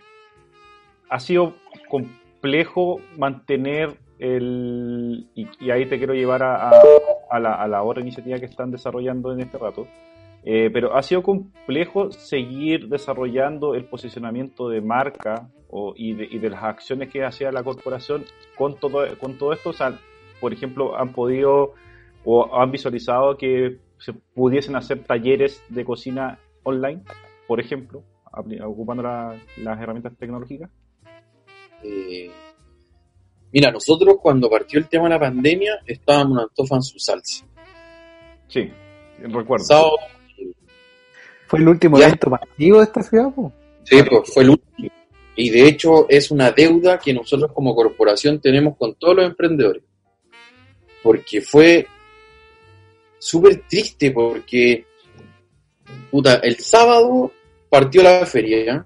[1.09, 1.53] ha sido
[1.89, 5.27] complejo mantener el.
[5.35, 6.71] Y, y ahí te quiero llevar a,
[7.39, 9.87] la, a otra iniciativa que están desarrollando en este rato.
[10.43, 15.49] Eh, pero ha sido complejo seguir desarrollando el posicionamiento de marca
[15.95, 18.23] y, de, las acciones que hacía la corporación
[18.55, 19.71] con todo, con todo esto.
[19.71, 19.99] O sea,
[20.39, 21.73] por ejemplo, han podido
[22.25, 27.01] o han visualizado que se pudiesen hacer talleres de cocina online,
[27.47, 28.03] por ejemplo,
[28.65, 30.69] ocupando las herramientas tecnológicas.
[31.83, 32.29] Eh,
[33.51, 37.45] mira, nosotros cuando partió el tema de la pandemia estábamos en Antofa en su salsa.
[38.47, 38.69] Sí,
[39.19, 39.97] recuerdo.
[41.47, 43.33] ¿Fue el último evento masivo de esta ciudad?
[43.83, 44.89] Sí, pues fue el último.
[45.35, 49.83] Y de hecho es una deuda que nosotros como corporación tenemos con todos los emprendedores.
[51.03, 51.87] Porque fue
[53.17, 54.85] súper triste porque,
[56.11, 57.31] puta, el sábado
[57.69, 58.85] partió la feria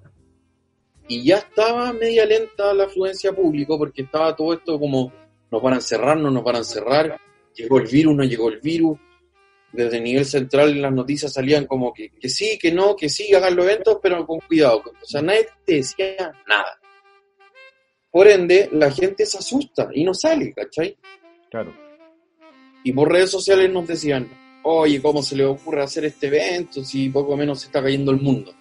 [1.08, 5.12] y ya estaba media lenta la afluencia pública porque estaba todo esto como
[5.50, 7.20] nos van a encerrar, no nos van a encerrar,
[7.54, 8.98] llegó el virus, no llegó el virus,
[9.72, 13.34] desde el nivel central las noticias salían como que, que sí, que no, que sí,
[13.34, 14.84] hagan los eventos, pero con cuidado.
[15.02, 16.80] O sea, nadie te decía nada.
[18.10, 20.98] Por ende, la gente se asusta y no sale, ¿cachai?
[21.50, 21.74] Claro.
[22.84, 24.30] Y por redes sociales nos decían,
[24.64, 28.22] oye, ¿cómo se le ocurre hacer este evento si poco menos se está cayendo el
[28.22, 28.54] mundo?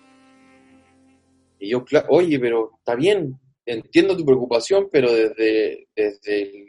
[1.58, 6.66] Y yo, oye, pero está bien, entiendo tu preocupación, pero desde, desde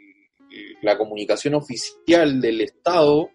[0.81, 3.29] la comunicación oficial del Estado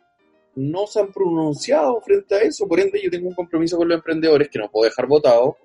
[0.57, 2.67] no se han pronunciado frente a eso.
[2.67, 5.57] Por ende, yo tengo un compromiso con los emprendedores que no puedo dejar votado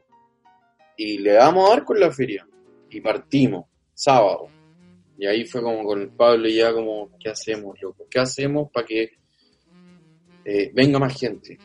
[0.98, 2.48] y le damos a dar con la feria.
[2.90, 4.48] Y partimos, sábado.
[5.22, 8.08] Y ahí fue como con el Pablo ya como, ¿qué hacemos, loco?
[8.10, 9.12] ¿Qué hacemos para que
[10.44, 11.60] eh, venga más gente?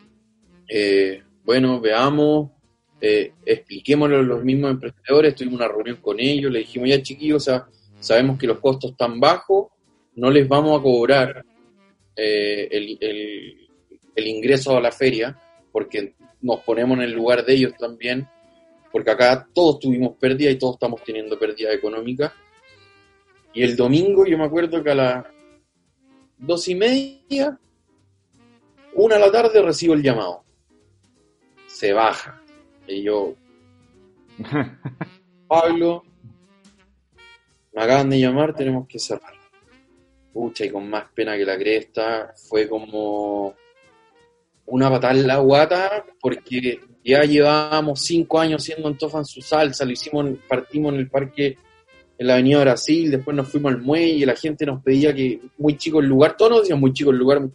[0.69, 2.51] Eh, bueno, veamos,
[3.01, 7.49] eh, expliquémoslo a los mismos emprendedores, tuvimos una reunión con ellos, le dijimos, ya chiquillos,
[7.99, 9.69] sabemos que los costos están bajos,
[10.17, 11.43] no les vamos a cobrar
[12.15, 15.35] eh, el, ingreso a la feria,
[15.71, 18.27] porque nos ponemos en el lugar de ellos también,
[18.91, 22.35] porque acá todos tuvimos pérdida y todos estamos teniendo pérdida económica.
[23.57, 25.25] Y el domingo yo me acuerdo que a las
[26.37, 27.59] dos y media,
[28.93, 30.43] una de la tarde recibo el llamado.
[31.65, 32.39] Se baja.
[32.87, 33.33] Y yo,
[35.47, 36.03] Pablo,
[37.73, 39.33] me acaban de llamar, tenemos que cerrar
[40.59, 43.55] y con más pena que la cresta, fue como
[44.67, 49.83] una patada en la guata, porque ya llevábamos cinco años siendo Antofa en su salsa,
[49.83, 51.57] lo hicimos, partimos en el parque
[52.17, 55.77] en la Avenida Brasil, después nos fuimos al muelle, la gente nos pedía que muy
[55.77, 57.47] chico el lugar, todos nos decían muy chico el lugar,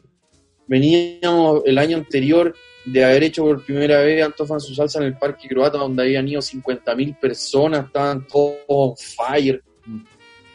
[0.67, 2.55] veníamos el año anterior
[2.85, 6.03] de haber hecho por primera vez Antofa en su salsa en el parque croata, donde
[6.03, 9.63] habían ido 50.000 personas, estaban todos on fire.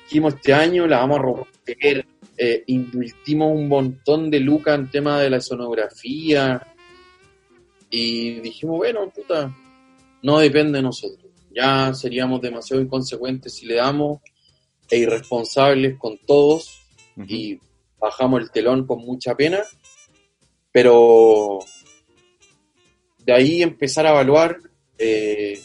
[0.04, 2.06] Dijimos, este año la vamos a romper,
[2.38, 6.62] eh, invertimos un montón de lucas en tema de la sonografía
[7.90, 9.54] y dijimos, bueno, puta,
[10.22, 11.27] no depende de nosotros.
[11.58, 14.22] Ya seríamos demasiado inconsecuentes si le damos
[14.92, 16.84] e irresponsables con todos
[17.28, 17.60] y
[17.98, 19.64] bajamos el telón con mucha pena,
[20.72, 21.58] pero
[23.26, 24.60] de ahí empezar a evaluar
[25.00, 25.60] eh,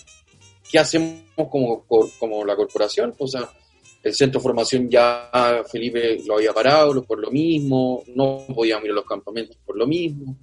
[0.71, 1.85] qué hacemos como,
[2.19, 3.51] como la corporación, o sea,
[4.03, 5.31] el centro de formación ya
[5.71, 9.87] Felipe lo había parado por lo mismo, no podíamos ir a los campamentos por lo
[9.87, 10.39] mismo.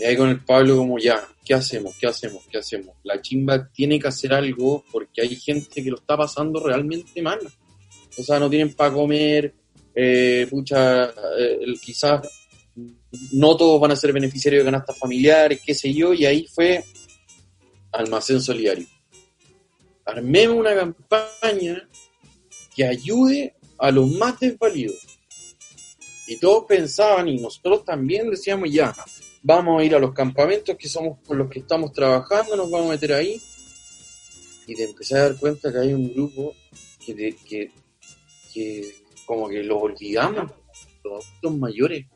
[0.00, 1.94] Y ahí con el Pablo como ya, ¿qué hacemos?
[2.00, 2.42] ¿Qué hacemos?
[2.50, 2.96] ¿Qué hacemos?
[3.02, 7.38] La chimba tiene que hacer algo porque hay gente que lo está pasando realmente mal.
[8.16, 9.52] O sea, no tienen para comer,
[9.94, 12.26] eh, pucha, eh, quizás
[13.32, 16.82] no todos van a ser beneficiarios de canastas familiares, qué sé yo, y ahí fue
[17.92, 18.86] almacén solidario.
[20.06, 21.86] Armemos una campaña
[22.74, 24.96] que ayude a los más desvalidos.
[26.26, 28.94] Y todos pensaban, y nosotros también decíamos, ya,
[29.42, 32.88] vamos a ir a los campamentos que somos con los que estamos trabajando, nos vamos
[32.88, 33.40] a meter ahí.
[34.66, 36.54] Y te empecé a dar cuenta que hay un grupo
[37.04, 37.14] que,
[37.44, 37.72] que,
[38.52, 38.94] que
[39.26, 40.52] como que los olvidamos,
[41.02, 42.06] los adultos mayores.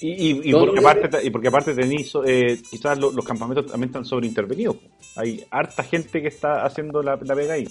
[0.00, 4.76] Y, y, porque aparte, y porque aparte tenéis, eh, quizás los, campamentos también están sobreintervenidos.
[5.16, 7.66] Hay harta gente que está haciendo la, la pega ahí.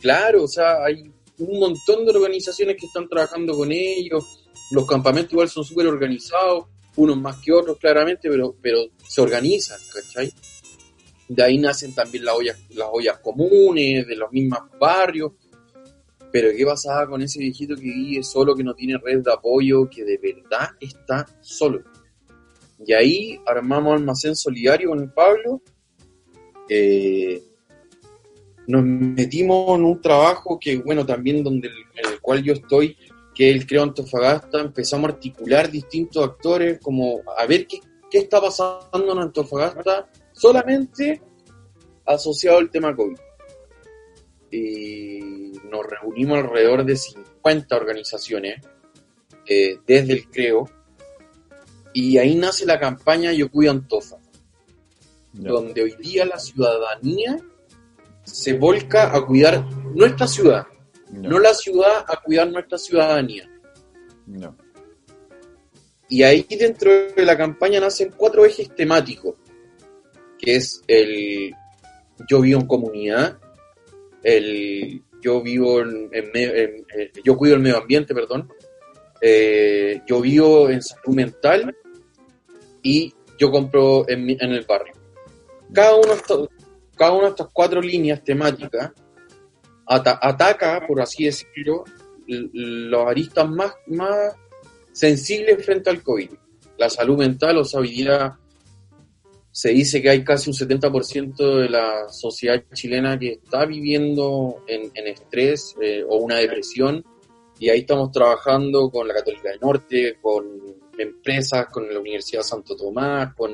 [0.00, 1.02] Claro, o sea, hay
[1.38, 4.46] un montón de organizaciones que están trabajando con ellos.
[4.70, 6.66] Los campamentos igual son súper organizados,
[6.98, 10.32] unos más que otros claramente, pero, pero se organizan, ¿cachai?
[11.28, 15.32] De ahí nacen también las ollas, las ollas comunes, de los mismos barrios.
[16.32, 19.88] Pero ¿qué pasaba con ese viejito que vive solo, que no tiene red de apoyo,
[19.88, 21.82] que de verdad está solo?
[22.84, 25.62] Y ahí armamos almacén solidario con el Pablo.
[26.68, 27.42] Eh,
[28.66, 32.96] nos metimos en un trabajo que, bueno, también donde en el cual yo estoy,
[33.38, 37.78] que es el Creo Antofagasta, empezamos a articular distintos actores, como a ver qué,
[38.10, 41.22] qué está pasando en Antofagasta, solamente
[42.04, 43.16] asociado al tema COVID.
[44.50, 48.60] Y nos reunimos alrededor de 50 organizaciones
[49.46, 50.68] eh, desde el Creo,
[51.94, 54.16] y ahí nace la campaña Yo Cuido Antofa,
[55.32, 57.38] donde hoy día la ciudadanía
[58.24, 59.64] se volca a cuidar
[59.94, 60.66] nuestra ciudad,
[61.12, 63.48] No la ciudad a cuidar nuestra ciudadanía.
[64.26, 64.52] Ya.
[66.10, 69.34] Y ahí dentro de la campaña nacen cuatro ejes temáticos,
[70.38, 71.52] que es el
[72.28, 73.38] yo vivo en comunidad,
[74.22, 78.48] el yo vivo en, en me- en- eh, yo cuido el medio ambiente, perdón,
[79.20, 81.76] eh, yo vivo en salud mental
[82.82, 84.94] y yo compro en, el barrio.
[85.72, 86.14] Cada uno,
[86.96, 88.92] cada una de estas cuatro líneas temáticas
[89.88, 91.84] ata- ataca, por así decirlo,
[92.26, 94.34] los aristas más, más
[94.92, 96.30] sensibles frente al COVID.
[96.76, 98.38] La salud mental, o sea, hoy día
[99.50, 104.90] se dice que hay casi un 70% de la sociedad chilena que está viviendo en,
[104.94, 107.04] en estrés eh, o una depresión,
[107.58, 110.46] y ahí estamos trabajando con la Católica del Norte, con
[110.96, 113.52] empresas, con la Universidad Santo Tomás, con,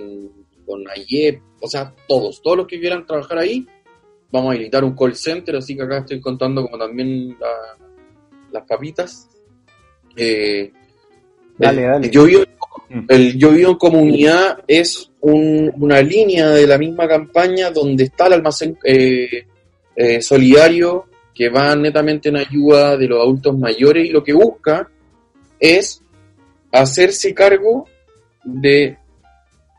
[0.66, 3.66] con AIEP, o sea, todos, todos los que quieran trabajar ahí,
[4.34, 7.76] vamos a habilitar un call center, así que acá estoy contando como también la-
[8.50, 9.28] las papitas.
[10.16, 10.72] Eh,
[11.56, 12.10] Dale, el- dale.
[12.10, 12.42] Yo vivo,
[12.88, 13.00] Mm.
[13.08, 18.26] el Yo vivo en comunidad es un- una línea de la misma campaña donde está
[18.26, 19.46] el almacén eh,
[19.96, 24.88] eh, solidario que va netamente en ayuda de los adultos mayores y lo que busca
[25.60, 26.02] es
[26.72, 27.86] hacerse cargo
[28.44, 28.96] de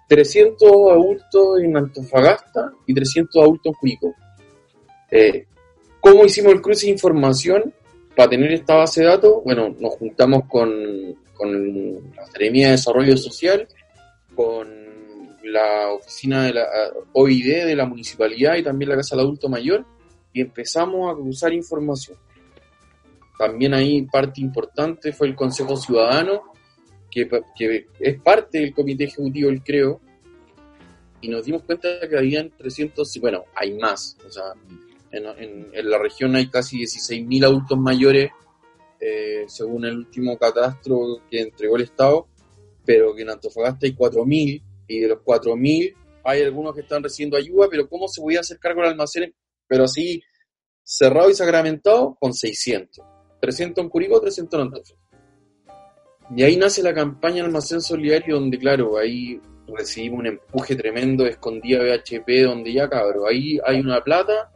[0.07, 4.15] 300 adultos en Antofagasta y 300 adultos en Curicó.
[5.17, 5.47] Eh,
[6.01, 7.73] ¿Cómo hicimos el cruce de información
[8.17, 9.41] para tener esta base de datos?
[9.45, 10.69] Bueno, nos juntamos con,
[11.09, 13.65] la Academia de Desarrollo Social,
[14.35, 14.67] con
[15.43, 16.65] la oficina de la
[17.13, 19.85] OID de la municipalidad y también la Casa del Adulto Mayor
[20.33, 22.17] y empezamos a cruzar información.
[23.39, 26.51] También ahí parte importante fue el Consejo Ciudadano,
[27.09, 27.29] que,
[28.01, 30.01] es parte del Comité Ejecutivo del CREO,
[31.21, 34.43] y nos dimos cuenta que habían 300, bueno, hay más, o sea,
[35.15, 38.31] en, la región hay casi 16.000 adultos mayores,
[38.99, 42.27] eh, según el último catastro que entregó el Estado,
[42.85, 45.93] pero que en Antofagasta hay 4.000, y de los 4.000
[46.23, 49.33] hay algunos que están recibiendo ayuda, pero ¿cómo se podía hacer cargo del almacén?
[49.67, 50.21] Pero así,
[50.83, 53.03] cerrado y sacramentado, con 600.
[53.41, 55.05] 300 en Curicó, 300 en Antofagasta.
[56.35, 61.79] Y ahí nace la campaña Almacén Solidario, donde, claro, ahí recibimos un empuje tremendo escondida
[61.83, 64.51] BHP, donde ya, cabrón, ahí hay una plata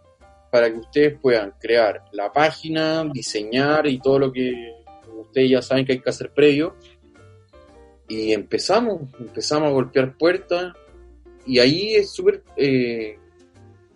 [0.52, 4.74] para que ustedes puedan crear la página, diseñar y todo lo que
[5.20, 6.76] ustedes ya saben que hay que hacer previo.
[8.08, 10.74] Y empezamos, empezamos a golpear puertas.
[11.46, 13.18] Y ahí es súper eh,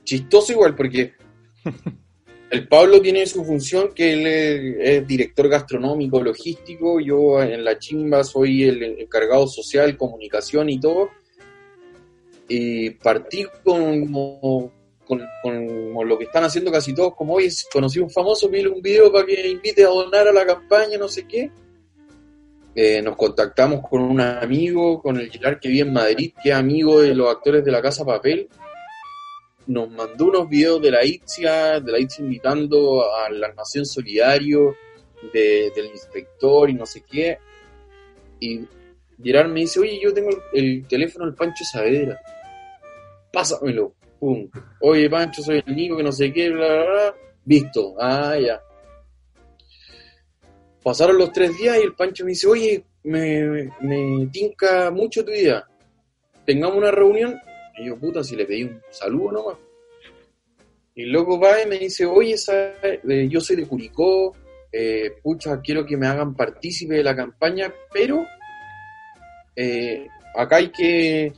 [0.04, 1.14] chistoso igual, porque
[2.52, 7.00] el Pablo tiene su función que él es, es director gastronómico, logístico.
[7.00, 11.10] Yo en la chimba soy el encargado social, comunicación y todo.
[12.48, 14.12] Y partí con,
[15.06, 18.82] con, con lo que están haciendo casi todos, como hoy conocí un famoso, pide un
[18.82, 21.52] video para que invite a donar a la campaña, no sé qué.
[22.76, 26.56] Eh, nos contactamos con un amigo, con el Gerard que vive en Madrid, que es
[26.56, 28.50] amigo de los actores de la Casa Papel.
[29.68, 34.76] Nos mandó unos videos de la ITZIA, de la ITZIA invitando al almacén solidario,
[35.32, 37.38] de- del inspector y no sé qué.
[38.40, 38.62] Y
[39.24, 42.20] Gerard me dice, oye, yo tengo el, el teléfono del Pancho Saavedra.
[43.32, 43.94] Pásamelo.
[44.82, 47.16] Oye, Pancho, soy el Nico, que no sé qué, bla, bla, bla.
[47.46, 47.96] Visto.
[48.00, 48.62] Ah, ya.
[50.82, 53.70] Pasaron los tres días y el Pancho me dice, oye, me,
[54.32, 55.66] tinca mucho tu idea.
[56.46, 57.40] Tengamos una reunión.
[57.78, 59.58] Y yo, puta, si le pedí un saludo nomás.
[60.96, 62.36] Y loco va y me dice, oye.
[62.48, 64.36] Eh, yo soy de Curicó,
[64.72, 68.26] eh, pucha, quiero que me hagan partícipe de la campaña, pero
[69.56, 71.34] eh, acá hay que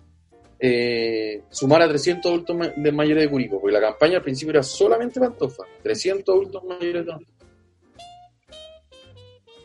[0.60, 4.64] eh, sumar a 300 adultos de mayores de Curicó, porque la campaña al principio era
[4.64, 7.32] solamente Pantofa, 300 adultos mayores de Pantofa.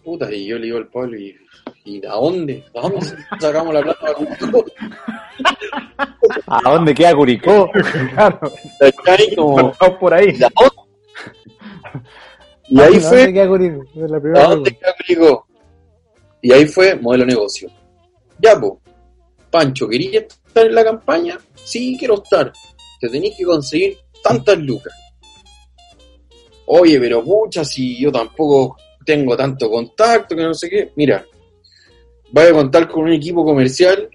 [0.04, 1.36] Puta, y yo le digo al Pablo, ¿y,
[1.84, 2.64] y a dónde?
[2.74, 3.00] ¿A dónde
[3.40, 4.64] sacamos la plata para Curicó?
[6.46, 7.70] ¿A dónde queda Curicó?
[8.14, 8.40] claro.
[9.36, 10.32] Como, por ahí.
[10.32, 10.80] ¿de dónde?
[12.68, 13.84] Y ahí ¿A fue dónde queda Curicó?
[13.94, 15.46] La ¿A dónde queda Curicó?
[16.42, 17.68] Y ahí fue modelo negocio.
[18.38, 18.79] Ya, po.
[19.50, 21.38] Pancho, ¿querías estar en la campaña?
[21.54, 22.52] Sí, quiero estar.
[23.00, 24.94] Te tenéis que conseguir tantas lucas.
[26.66, 30.92] Oye, pero pucha, si yo tampoco tengo tanto contacto, que no sé qué.
[30.94, 31.24] Mira,
[32.30, 34.08] vaya a contar con un equipo comercial.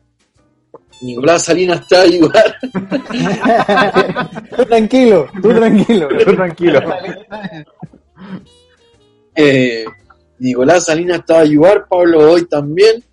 [1.01, 2.55] Nicolás Salinas está a ayudar.
[4.55, 6.07] tú tranquilo, tú tranquilo.
[6.07, 6.79] Tú tranquilo.
[9.35, 9.83] Eh,
[10.39, 13.03] Nicolás Salinas está a ayudar, Pablo hoy también.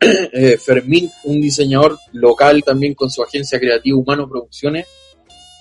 [0.32, 4.86] Eh, Fermín, un diseñador local también con su agencia creativa Humano Producciones.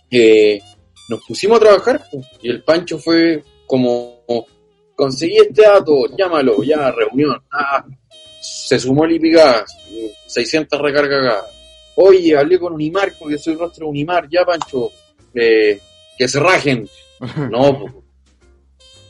[0.10, 0.62] que
[1.10, 2.04] nos pusimos a trabajar
[2.42, 4.24] y el Pancho fue como
[4.96, 7.42] conseguí este dato, llámalo, ya, reunión.
[7.52, 7.86] Ah,
[8.42, 9.64] se sumó Lipigas,
[10.28, 11.46] 600 recargas
[11.98, 14.92] Oye, hablé con Unimar porque soy rostro de Unimar, ya, Pancho,
[15.34, 15.80] eh,
[16.18, 16.88] que se rajen.
[17.50, 18.04] No.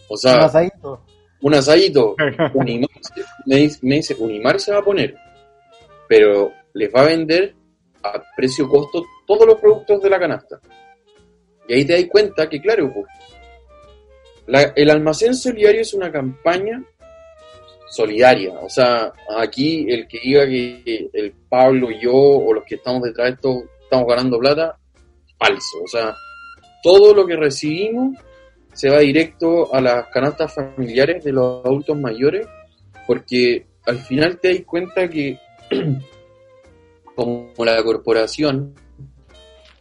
[0.08, 1.02] O sea, Un asadito.
[1.42, 2.16] un asadito.
[2.54, 2.90] Unimar,
[3.46, 5.16] me, dice, Unimar se va a poner,
[6.08, 7.56] pero les va a vender
[8.04, 10.60] a precio costo todos los productos de la canasta.
[11.68, 13.08] Y ahí te das cuenta que, claro, pues,
[14.76, 16.84] el almacén solidario es una campaña
[17.90, 18.54] solidaria.
[18.60, 23.28] O sea, aquí el que diga que el Pablo, yo o los que estamos detrás
[23.28, 24.78] de esto estamos ganando plata,
[25.38, 25.84] falso.
[25.84, 26.16] O sea,
[26.84, 28.18] todo lo que recibimos
[28.74, 32.46] se va directo a las canastas familiares de los adultos mayores,
[33.08, 35.38] porque al final te das cuenta que
[37.16, 38.74] como la corporación,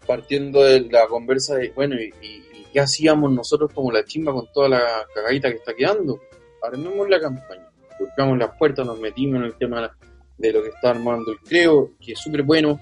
[0.06, 4.50] partiendo de la conversa de, bueno, ¿y, y- qué hacíamos nosotros como la chimba con
[4.52, 6.20] toda la cagadita que está quedando?
[6.60, 7.68] Armemos la campaña,
[8.00, 9.96] buscamos las puertas, nos metimos en el tema
[10.38, 12.80] de lo que está armando el Creo, que es súper bueno,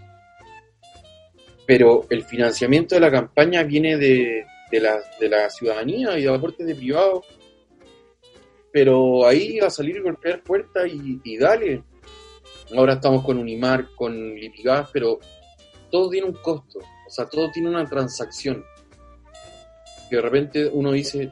[1.67, 6.35] pero el financiamiento de la campaña viene de, de, la, de la ciudadanía y de
[6.35, 7.27] aportes de privados.
[8.73, 11.83] Pero ahí va a salir a golpear puertas y, y dale.
[12.77, 15.19] Ahora estamos con Unimar, con Lipigas, pero
[15.91, 16.79] todo tiene un costo.
[16.79, 18.65] O sea, todo tiene una transacción.
[20.09, 21.31] Que de repente uno dice,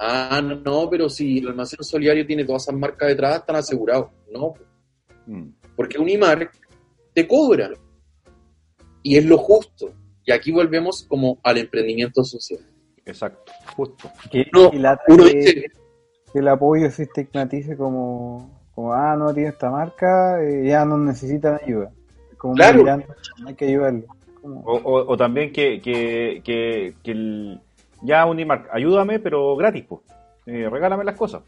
[0.00, 4.10] ah, no, pero si el almacén solidario tiene todas esas marcas detrás, están asegurados.
[4.32, 4.54] No,
[5.26, 5.50] Mm.
[5.76, 6.50] porque Unimar
[7.12, 7.70] te cobra.
[9.02, 9.92] Y es lo justo.
[10.24, 12.60] Y aquí volvemos como al emprendimiento social.
[13.04, 14.10] Exacto, justo.
[14.52, 14.78] No, y
[15.12, 15.70] Uno dice,
[16.38, 20.96] que el apoyo se estigmatice como, como ah, no tiene esta marca, eh, ya no
[20.96, 21.90] necesitan ayuda.
[22.36, 22.78] Como Claro.
[22.78, 23.06] mirando,
[23.46, 24.02] hay que ayudarlo.
[24.40, 27.60] Como- O, o- o también que, que, que, que el,
[28.02, 30.02] ya Unimark, ayúdame, pero gratis, pues.
[30.46, 31.42] Eh, regálame las cosas.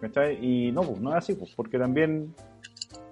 [0.00, 0.38] ¿cachai?
[0.40, 2.34] Y no, pues, no es así, pues, porque también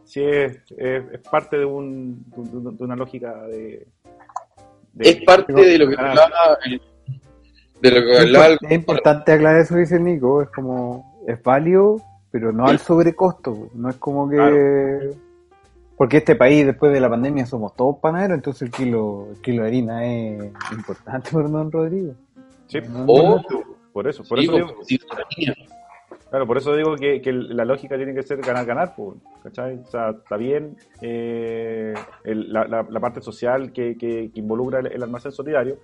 [0.05, 3.87] si es, es, es parte de, un, de, de una lógica de...
[4.95, 6.81] de- es parte de lo que Ah, hablaba el-
[7.83, 11.43] de lo que Es hablaba impor- es importante aclarar eso, dice Nico, es como, es
[11.43, 12.01] válido,
[12.31, 14.37] pero no al sobrecosto, no es como que...
[14.37, 15.11] Claro.
[15.97, 19.63] Porque este país, después de la pandemia, somos todos panaderos, entonces el kilo, el kilo
[19.63, 22.13] de harina es importante para don Rodrigo.
[22.69, 23.43] sí, No, no,
[23.93, 25.05] por eso, por sí, eso pues, digo.
[26.31, 29.79] Claro, por eso digo que, que la lógica tiene que ser ganar-ganar, pues, ¿cachai?
[29.79, 34.79] O sea, está bien eh, el- la, la- la parte social que, que- que involucra
[34.81, 35.79] el, el almacén solidario,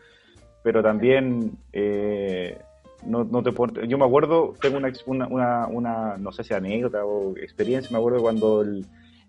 [0.63, 2.59] pero también eh,
[3.07, 3.53] no, no te
[3.87, 7.99] Yo me acuerdo, tengo una, una, una, una, no sé si anécdota o experiencia, me
[7.99, 8.85] acuerdo cuando el,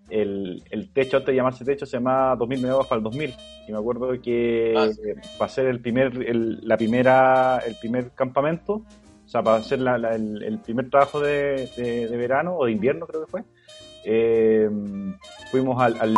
[0.10, 3.34] el, el techo, antes de llamarse techo, se llamaba 2000 megavatios para el 2000.
[3.68, 4.88] Y me acuerdo que Ah,
[5.38, 9.98] para hacer el primer, el, la primera, el primer campamento, o sea, para hacer la-
[9.98, 13.44] la- el, el primer trabajo de, de- de verano o de invierno, creo que fue,
[14.06, 14.70] eh,
[15.52, 16.16] fuimos al, al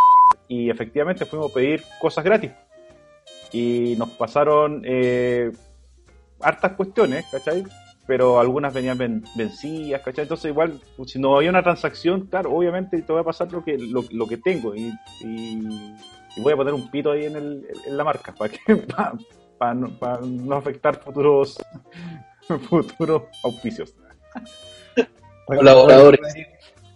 [0.50, 2.52] y efectivamente fuimos a pedir cosas gratis.
[3.54, 5.52] Y nos pasaron eh,
[6.42, 7.64] hartas cuestiones, ¿cachai?
[8.06, 10.24] Pero algunas venían ven- vencidas, ¿cachai?
[10.24, 13.64] Entonces igual, pues, si no había una transacción, claro, obviamente te voy a pasar lo
[13.64, 15.96] que, lo, lo que tengo y, y-
[16.36, 18.60] y voy a poner un pito ahí en, el, en la marca para que
[19.58, 21.58] para, no, para no afectar futuros
[22.70, 23.94] futuros auspicios.
[25.46, 26.20] Colaboradores.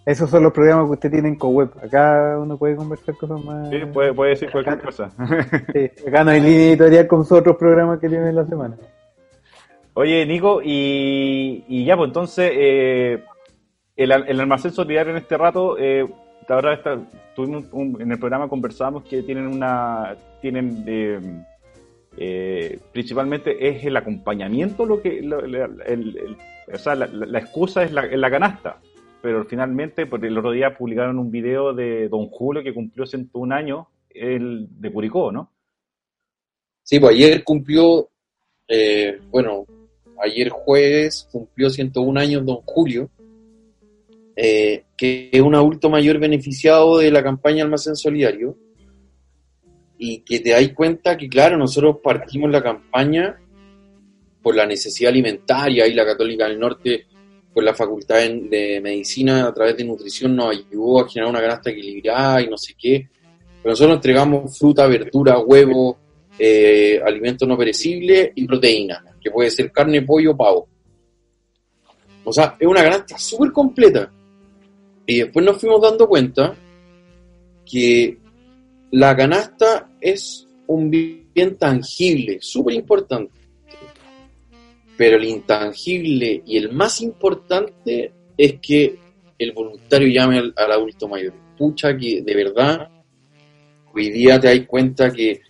[0.05, 1.69] Esos son los programas que usted tiene en CoWeb.
[1.83, 3.69] Acá uno puede conversar cosas más.
[3.69, 5.11] Sí, puede, puede decir cualquier cosa.
[5.73, 8.75] Sí, acá no hay línea editorial con sus otros programas que tienen en la semana.
[9.93, 13.23] Oye, Nico, y, y ya, pues entonces, eh,
[13.95, 16.07] el, el almacén solidario en este rato, eh,
[16.47, 16.79] ahora
[17.71, 21.19] un- en el programa conversábamos que tienen una, tienen, eh,
[22.17, 28.31] eh, principalmente es el acompañamiento lo que, lo- o sea, la, excusa es la, la
[28.31, 28.79] canasta,
[29.21, 33.51] pero finalmente, porque el otro día publicaron un video de Don Julio que cumplió 101
[33.53, 35.51] años, el de Curicó, ¿no?
[36.83, 38.09] Sí, pues ayer cumplió,
[38.67, 39.65] eh, bueno,
[40.21, 43.09] ayer jueves cumplió 101 años don Julio,
[44.35, 48.57] eh, que es un adulto mayor beneficiado de la campaña Almacén Solidario,
[49.97, 53.39] y que te das cuenta que, claro, nosotros partimos la campaña
[54.41, 57.05] por la necesidad alimentaria y la Católica del Norte
[57.53, 61.69] con la facultad de medicina a través de nutrición nos ayudó a generar una canasta
[61.69, 63.09] equilibrada y no sé qué.
[63.61, 65.97] Pero nosotros entregamos fruta, verdura, huevo,
[66.43, 66.99] eh,
[67.47, 70.67] no perecibles y proteínas, que puede ser carne, pollo, pavo.
[72.23, 74.11] O sea, es una canasta súper completa.
[75.05, 76.55] Y después nos fuimos dando cuenta
[77.63, 78.17] que
[78.89, 83.31] la canasta es un bien tangible, súper importante.
[84.97, 88.97] Pero el intangible y el más importante es que
[89.37, 91.33] el voluntario llame al, adulto mayor.
[91.55, 92.89] Pucha que de verdad,
[93.93, 95.41] hoy día te das cuenta que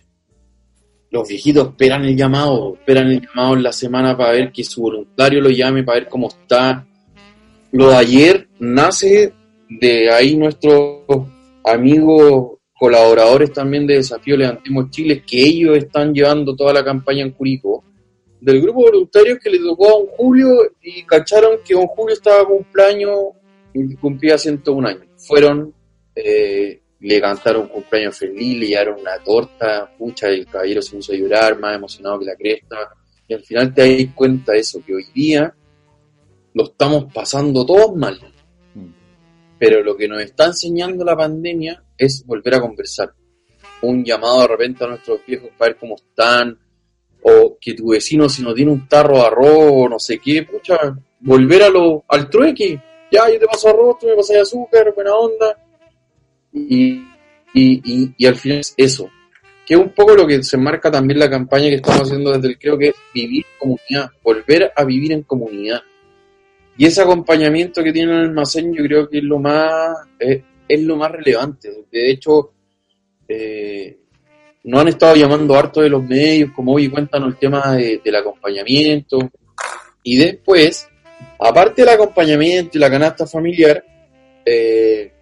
[1.12, 4.80] los viejitos esperan el llamado, esperan el llamado en la semana para ver que su
[4.80, 6.86] voluntario lo llame, para ver cómo está.
[7.70, 9.32] Lo de ayer nace
[9.68, 11.02] de ahí nuestros
[11.64, 17.30] amigos colaboradores también de Desafío Levantemos Chile, que ellos están llevando toda la campaña en
[17.30, 17.84] Curicó,
[18.40, 20.48] del grupo de voluntarios que le tocó a don Julio
[20.80, 23.18] y cacharon que don Julio estaba cumpleaños
[23.74, 25.06] y cumplía 101 años.
[25.16, 25.72] Fueron,
[26.16, 31.12] eh, le cantaron un cumpleaños feliz, le llevaron una torta, pucha, el caballero se hizo
[31.12, 32.76] llorar, más emocionado que la cresta.
[33.28, 35.54] Y al final te das cuenta de eso, que hoy día
[36.54, 38.20] lo estamos pasando todos mal
[39.62, 43.12] pero lo que nos está enseñando la pandemia es volver a conversar.
[43.82, 46.58] Un llamado de repente a nuestros viejos para ver cómo están,
[47.22, 50.42] o que tu vecino si no tiene un tarro de arroz o no sé qué,
[50.42, 50.76] pucha,
[51.20, 52.82] volver a lo, al trueque.
[53.12, 55.56] Ya, yo te paso arroz, tú me pasas azúcar, buena onda.
[56.52, 57.04] Y,
[57.54, 59.10] y, y, al final es eso.
[59.66, 62.48] Que es un poco lo que se marca también la campaña que estamos haciendo desde
[62.48, 65.80] el creo que es vivir comunidad, volver a vivir en comunidad.
[66.76, 70.42] Y ese acompañamiento que tiene el almacén yo creo que es lo más, es,
[70.80, 71.70] lo más relevante.
[71.90, 72.52] De hecho,
[73.28, 73.98] eh,
[74.64, 79.18] no han estado llamando harto de los medios, como hoy cuéntanos el tema del acompañamiento.
[80.02, 80.88] Y después,
[81.38, 83.84] aparte del acompañamiento y la canasta familiar,
[84.44, 85.12] eh,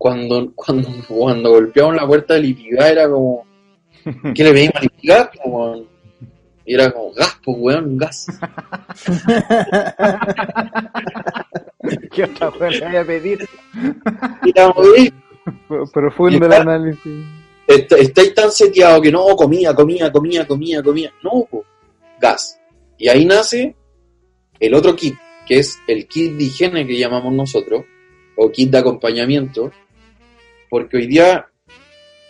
[0.00, 3.44] cuando, cuando, cuando golpeaban la puerta de Litigar era como,
[4.34, 5.30] ¿qué le pedimos a Litigar?
[5.42, 5.84] Como,
[6.64, 8.26] y era como, gas, pues weón, gas.
[12.12, 13.46] ¿Qué otra cosa le voy a pedir?
[15.92, 17.26] Profundo el análisis.
[17.66, 21.12] Estáis tan seteado que no, comía, comía, comía, comía, comía.
[21.22, 21.64] No, pues,
[22.18, 22.58] gas.
[22.96, 23.76] Y ahí nace
[24.58, 25.14] el otro kit,
[25.46, 27.84] que es el kit de higiene que llamamos nosotros,
[28.38, 29.70] o kit de acompañamiento,
[30.70, 31.50] porque hoy día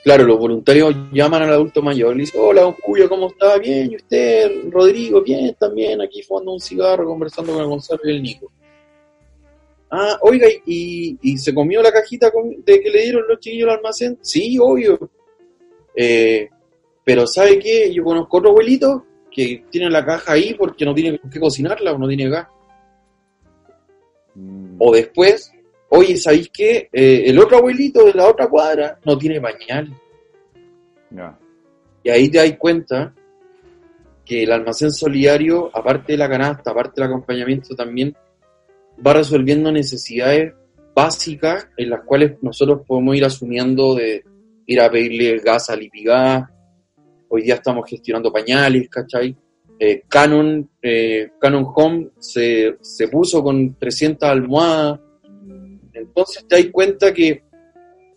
[0.03, 3.59] claro, los voluntarios llaman al adulto mayor, le dicen, hola, don Julio, ¿cómo está?
[3.59, 4.51] Bien, ¿y usted?
[4.71, 8.51] Rodrigo, bien, también, aquí fumando un cigarro, conversando con el Gonzalo y el Nico.
[9.91, 12.31] Ah, oiga, ¿y, y se comió la cajita
[12.65, 14.19] de que le dieron los chiquillos al almacén?
[14.23, 15.11] Sí, obvio.
[15.97, 16.49] Eh,
[17.05, 17.93] pero ¿sabe qué?
[17.93, 21.99] Yo conozco otro abuelito que tiene la caja ahí porque no tiene que cocinarla o
[21.99, 22.47] no tiene gas.
[24.37, 24.77] Mm.
[24.79, 25.53] O después,
[25.93, 26.89] Oye, ¿sabéis qué?
[26.93, 29.93] Eh, el otro abuelito de la otra cuadra no tiene pañal.
[32.05, 33.13] Y ahí te das cuenta
[34.25, 38.15] que el almacén solidario, aparte de la canasta, aparte del acompañamiento, también
[39.05, 40.55] va resolviendo necesidades
[40.95, 44.23] básicas en las cuales nosotros podemos ir asumiendo de
[44.67, 46.49] ir a pedirle gas a.
[47.29, 49.37] Hoy día estamos gestionando pañales, ¿cachai?
[49.77, 55.01] Eh, Canon, eh, Canon Home se, se puso con 300 almohadas
[55.93, 57.43] entonces te das cuenta que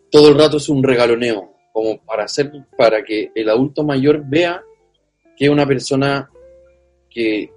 [0.10, 4.62] todo el rato es un regaloneo, como para hacer, para que el adulto mayor vea
[5.36, 6.30] que es una persona
[7.10, 7.50] que,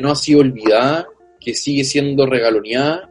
[0.00, 1.08] no ha sido olvidada,
[1.40, 3.10] que sigue siendo regaloneada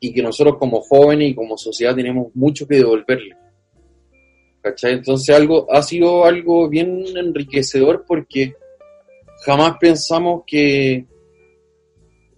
[0.00, 3.36] y que nosotros como jóvenes y como sociedad tenemos mucho que devolverle.
[4.60, 4.94] ¿Cachai?
[4.94, 8.54] Entonces algo, ha sido algo bien enriquecedor porque
[9.44, 11.06] jamás pensamos que,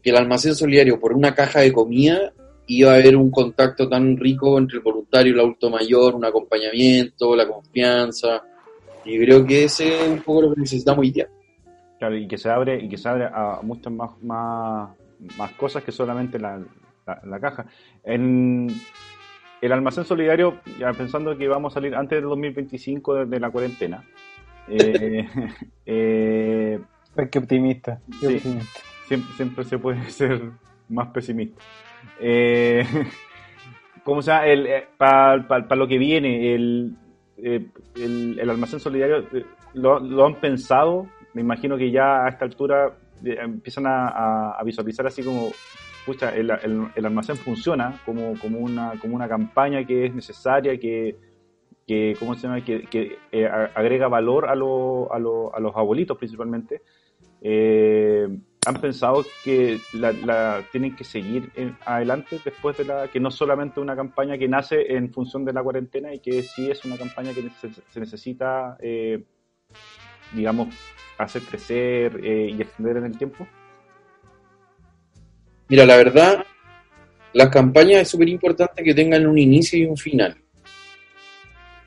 [0.03, 2.33] que el almacén solidario por una caja de comida
[2.69, 6.25] iba a haber un contacto tan rico entre el voluntario y el adulto mayor, un
[6.25, 8.43] acompañamiento, la confianza.
[9.05, 11.29] Y creo que ese es un poco lo que necesitamos hoy día.
[11.99, 15.91] Claro, y que se abre, y que se abre a muchas más, más, cosas que
[15.91, 16.63] solamente la,
[17.25, 17.67] la, caja.
[18.05, 18.69] En
[19.63, 24.05] el almacén solidario, ya pensando que vamos a salir antes del 2025 de, la cuarentena.
[24.71, 25.27] Eh,
[25.87, 26.79] eh,
[27.33, 28.03] qué optimista.
[28.21, 30.51] Siempre, siempre se puede ser
[30.91, 31.59] más pesimista.
[32.21, 32.85] Eh,
[34.09, 34.47] ¿Cómo se llama?
[34.47, 36.97] Eh, Para lo que viene, el,
[37.37, 39.45] eh, el, almacén solidario, eh,
[39.75, 41.07] lo, han pensado?
[41.35, 45.51] Me imagino que ya a esta altura empiezan a, visualizar así como,
[46.07, 46.51] pucha, el,
[46.95, 51.15] el, almacén funciona como, como, una, como una campaña que es necesaria, que,
[51.87, 52.65] que ¿cómo se llama?
[52.65, 53.19] Que, que
[53.75, 56.81] agrega valor a, a, a, los abuelitos principalmente.
[58.67, 61.51] ¿Han pensado que la, tienen que seguir
[61.87, 65.63] adelante después de la que no solamente una campaña que nace en función de la
[65.63, 69.23] cuarentena y que sí es una campaña que se, necesita, eh,
[70.33, 70.75] digamos,
[71.17, 73.47] hacer crecer eh, y extender en el tiempo?
[75.69, 76.45] Mira, la verdad,
[77.33, 80.37] las campañas es súper importante que tengan un inicio y un final.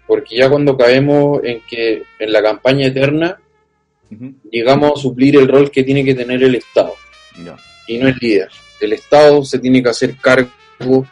[0.07, 3.39] Porque ya cuando caemos en que en la campaña eterna
[4.51, 6.93] llegamos a suplir el rol que tiene que tener el Estado.
[7.87, 8.49] Y no el líder.
[8.79, 11.05] El Estado se tiene que hacer cargo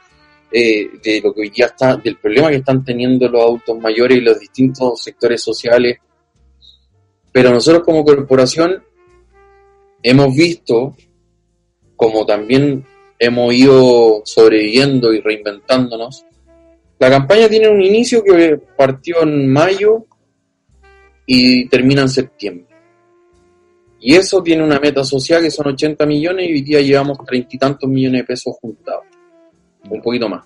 [0.51, 4.17] eh, de lo que hoy ya está, del problema que están teniendo los adultos mayores
[4.17, 5.97] y los distintos sectores sociales.
[7.31, 8.83] Pero nosotros como corporación
[10.01, 10.95] hemos visto,
[11.95, 12.85] como también
[13.19, 16.25] hemos ido sobreviviendo y reinventándonos,
[16.97, 20.05] la campaña tiene un inicio que partió en mayo
[21.25, 22.68] y termina en septiembre.
[24.01, 27.49] Y eso tiene una meta social que son 80 millones y hoy día llevamos treinta
[27.51, 29.03] y tantos millones de pesos juntados.
[29.89, 30.45] Un poquito más.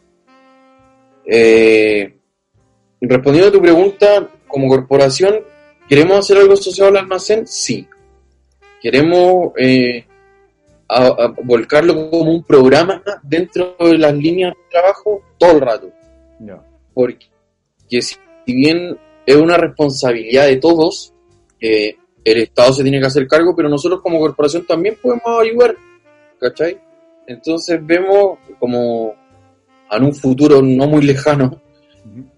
[1.25, 2.15] Eh,
[2.99, 5.35] respondiendo a tu pregunta, como corporación,
[5.87, 7.45] ¿queremos hacer algo asociado al almacén?
[7.45, 7.87] Sí.
[8.81, 10.05] ¿Queremos eh,
[11.43, 15.21] volcarlo como un programa dentro de las líneas de trabajo?
[15.37, 15.91] Todo el rato.
[16.93, 17.27] Porque
[18.01, 18.17] si
[18.47, 21.13] bien es una responsabilidad de todos,
[21.59, 25.75] eh, el Estado se tiene que hacer cargo, pero nosotros como corporación también podemos ayudar,
[26.39, 26.79] ¿cachai?
[27.27, 29.15] Entonces vemos como
[29.91, 31.61] en un futuro no muy lejano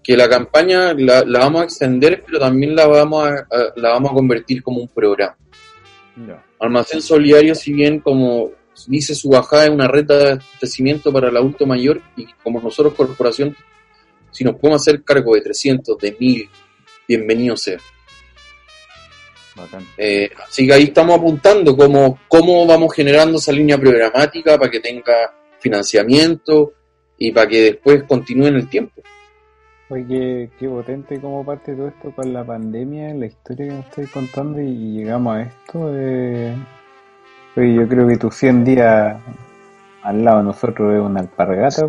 [0.02, 3.46] que la campaña la, vamos a extender, pero también la vamos a,
[3.76, 5.36] la vamos a convertir como un programa.
[6.58, 8.52] Almacén Solidario, si bien como
[8.86, 12.94] dice su bajada, es una red de abastecimiento para el adulto mayor y como nosotros
[12.94, 13.56] corporación,
[14.30, 16.48] si nos podemos hacer cargo de 300, de 1000,
[17.08, 17.78] bienvenido sea.
[19.96, 24.80] Eh, así que ahí estamos apuntando cómo, cómo vamos generando esa línea programática para que
[24.80, 26.72] tenga financiamiento
[27.18, 29.02] y para que después continúe en el tiempo.
[29.88, 33.86] Oye, qué, potente como parte de todo esto con la pandemia, la historia que nos
[33.86, 35.90] estoy contando y llegamos a esto.
[35.94, 36.56] Eh,
[37.56, 39.16] oye, yo creo que tus 100 días
[40.02, 41.88] al lado de nosotros es una alpargata.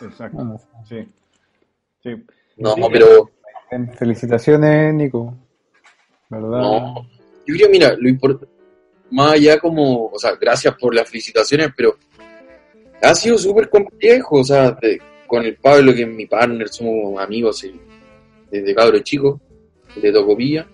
[0.00, 0.60] Exacto.
[0.88, 1.06] sí.
[2.02, 2.24] sí.
[2.56, 3.30] No, pero...
[3.98, 5.34] Felicitaciones, Nico.
[6.28, 6.48] ¿Verdad?
[6.48, 7.08] No,
[7.46, 8.52] yo creo, mira, lo importante,
[9.10, 11.96] más allá como, o sea, gracias por las felicitaciones, pero
[13.02, 14.76] ha sido súper complejo, o sea,
[15.26, 17.66] con el Pablo, que es mi partner, somos amigos
[18.50, 19.40] desde cabro chico,
[19.96, 20.66] de Tocopilla.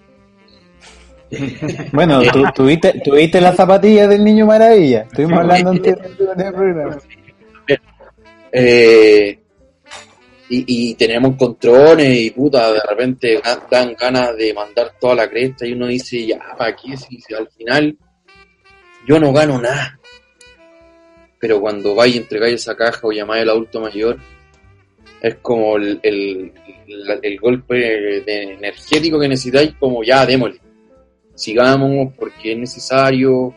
[1.92, 5.00] Bueno, tú, tuviste, tuviste las zapatillas del niño maravilla.
[5.02, 5.96] Estuvimos hablando antes
[6.36, 6.98] del programa.
[8.56, 9.40] Eh,
[10.66, 13.40] y, tenemos controles y puta, de repente
[13.70, 16.96] dan ganas de mandar toda la cresta y uno dice, ya, ¿para qué?
[16.96, 17.96] Si, al final
[19.06, 19.98] yo no gano nada.
[21.38, 24.18] Pero cuando vais y entregáis esa caja o llamáis al adulto mayor,
[25.20, 30.60] es como el, el, golpe energético que necesitáis, como ya, démosle.
[31.34, 33.54] Sigamos porque es necesario.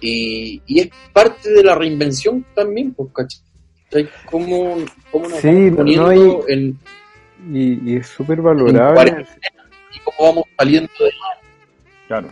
[0.00, 3.45] Y, y es parte de la reinvención también, pues, ¿cachai?
[4.30, 4.76] ¿Cómo,
[5.10, 6.76] cómo nos sí, no hay,
[7.52, 9.26] y, es súper valorable.
[9.92, 11.10] Y cómo vamos saliendo de
[12.08, 12.28] Claro.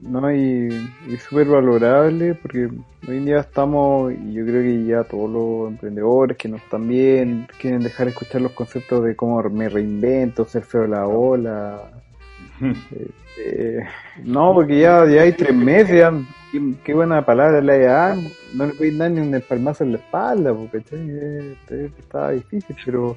[0.00, 0.68] no hay,
[1.10, 2.68] es súper valorable porque
[3.08, 6.86] hoy en día estamos, y yo creo que ya todos los emprendedores que nos están
[6.86, 11.90] bien quieren dejar escuchar los conceptos de cómo me reinvento, ser feo la ola.
[12.60, 13.80] Eh, eh,
[14.24, 16.12] no, porque ya, ya hay tres meses, ya
[16.84, 18.16] qué, buena palabra la ya,
[18.54, 20.78] no le podéis dar ni un palmazo en la espalda, porque
[21.98, 23.16] está difícil, pero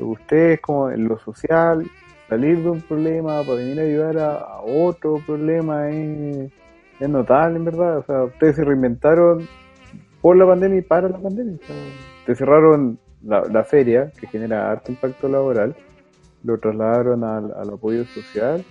[0.00, 1.84] ustedes como en lo social,
[2.28, 6.50] salir de un problema para venir a ayudar a, otro problema es,
[7.00, 9.46] notable en verdad, o sea, ustedes se reinventaron
[10.22, 11.58] por la pandemia y para la pandemia,
[12.26, 15.76] o cerraron la, feria que genera alto impacto laboral,
[16.44, 18.64] lo trasladaron al apoyo social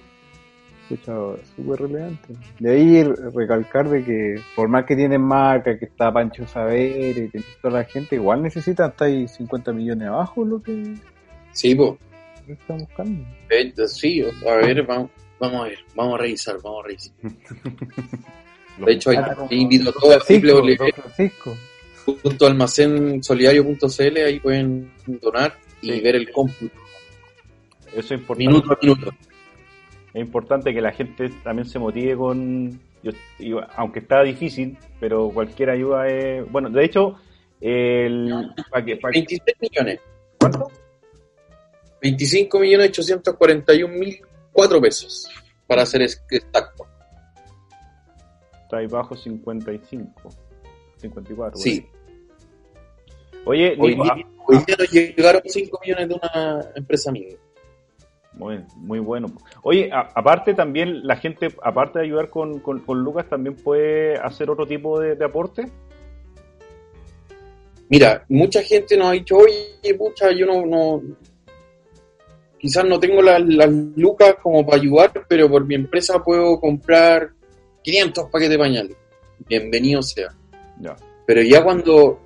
[1.55, 2.33] súper relevante.
[2.59, 7.31] De ahí recalcar de que por más que tienen marca, que está Pancho Saber y
[7.61, 10.95] toda la gente, igual necesitan hasta ahí 50 millones abajo lo que...
[11.51, 11.93] Sí, pues.
[12.47, 13.25] Están buscando.
[13.87, 17.13] sí, a ver, vamos, vamos a ver, vamos a revisar, vamos a revisar.
[18.85, 19.17] de hecho, ahí,
[19.49, 24.91] invito a todos a junto almacén solidario.cl, ahí pueden
[25.21, 26.82] donar y ver el cómputo.
[27.95, 28.47] Eso es importante.
[28.47, 29.13] Minuto a minuto
[30.13, 32.79] es importante que la gente también se motive con,
[33.75, 37.15] aunque está difícil, pero cualquier ayuda es, bueno, de hecho,
[37.59, 38.53] el...
[38.71, 39.99] 26 millones.
[40.39, 40.71] ¿Cuánto?
[42.01, 44.21] 25 millones 841 mil
[44.51, 45.27] 4 pesos,
[45.65, 46.85] para hacer exacto.
[48.61, 50.29] está ahí bajo 55,
[50.97, 51.57] 54.
[51.57, 51.87] Sí.
[53.45, 57.37] Oye, Hoy Nico, día, ah, hoy día nos llegaron 5 millones de una empresa amiga.
[58.35, 59.27] Muy, muy bueno.
[59.61, 64.15] Oye, a- aparte también la gente, aparte de ayudar con, con- con Lucas, también puede
[64.17, 65.69] hacer otro tipo de, de aporte.
[67.89, 71.01] Mira, mucha gente nos ha dicho, oye, pucha, yo no, no
[72.57, 77.31] quizás no tengo las, las lucas como para ayudar, pero por mi empresa puedo comprar
[77.83, 78.97] 500 paquetes de pañales.
[79.47, 80.29] Bienvenido sea.
[80.79, 80.95] Ya.
[81.27, 82.19] Pero ya cuando,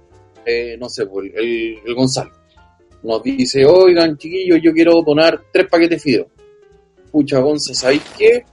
[0.46, 2.32] eh, no sé, pues, el, el Gonzalo
[3.08, 6.28] nos dice, oigan, chiquillos, yo quiero donar tres paquetes de fideos.
[7.12, 8.44] Pucha, Gonza, ¿sabéis qué?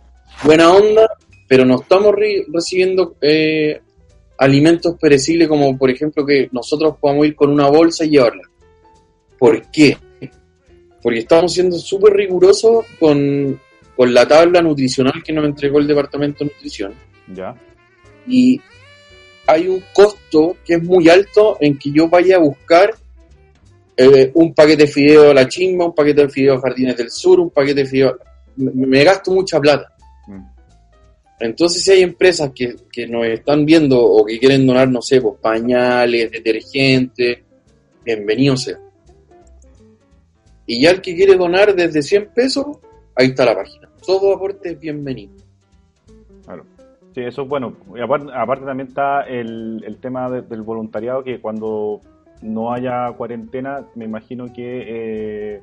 [0.44, 1.08] Buena onda,
[1.48, 3.80] pero no estamos re- recibiendo eh,
[4.38, 8.42] alimentos perecibles como, por ejemplo, que nosotros podamos ir con una bolsa y llevarla.
[9.38, 9.98] ¿Por qué?
[11.02, 13.60] Porque estamos siendo súper rigurosos con,
[13.96, 16.94] con la tabla nutricional que nos entregó el Departamento de Nutrición
[17.34, 17.54] Ya.
[18.26, 18.58] y
[19.46, 22.94] hay un costo que es muy alto en que yo vaya a buscar
[23.96, 27.10] eh, un paquete de fideo a la chimba, un paquete de fideo a Jardines del
[27.10, 28.18] Sur, un paquete de fideo...
[28.56, 29.92] Me, me gasto mucha plata.
[30.26, 30.42] Mm.
[31.40, 35.20] Entonces si hay empresas que, que nos están viendo o que quieren donar, no sé,
[35.20, 37.38] pues, pañales, detergentes,
[38.04, 38.78] bienvenido sea.
[40.66, 42.66] Y ya el que quiere donar desde 100 pesos,
[43.14, 43.88] ahí está la página.
[44.06, 45.32] Todo aporte es bienvenido.
[46.44, 46.64] Claro.
[47.14, 47.76] Sí, eso es bueno.
[47.94, 52.00] Y aparte, aparte también está el, el tema de- del voluntariado, que cuando
[52.42, 54.84] no haya cuarentena, me imagino que
[55.56, 55.60] eh,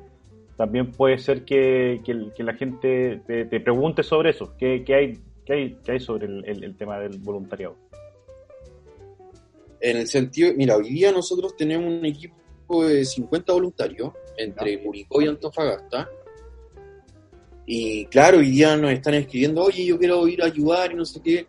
[0.56, 4.52] también puede ser que, que la gente te, te pregunte sobre eso.
[4.58, 7.76] ¿Qué, qué hay, qué, hay, qué hay sobre el, el- el tema del voluntariado?
[9.80, 15.20] En el sentido, mira, hoy día nosotros tenemos un equipo de 50 voluntarios entre Curicó
[15.22, 16.08] y Antofagasta.
[17.66, 21.04] Y claro, hoy día nos están escribiendo, oye, yo quiero ir a ayudar y no
[21.04, 21.46] sé qué.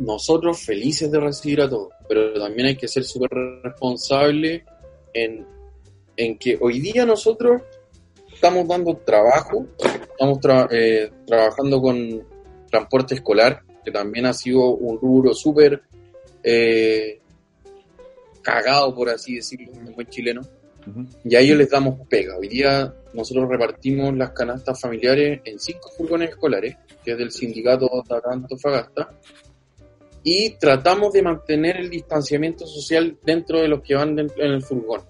[0.00, 3.30] Nosotros felices de recibir a todos, pero también hay que ser súper
[3.62, 4.62] responsables
[5.12, 5.46] en,
[6.16, 7.62] en que hoy día nosotros
[8.32, 9.66] estamos dando trabajo,
[10.10, 12.26] estamos tra- eh, trabajando con
[12.70, 15.82] transporte escolar, que también ha sido un rubro súper
[16.42, 17.20] eh,
[18.40, 20.40] cagado, por así decirlo, en buen chileno,
[21.24, 22.38] y a ellos les damos pega.
[22.38, 27.86] Hoy día nosotros repartimos las canastas familiares en cinco furgones escolares, que es del sindicato
[28.08, 29.10] de Antofagasta,
[30.22, 35.02] y tratamos de mantener el distanciamiento social dentro de los que van en el furgón.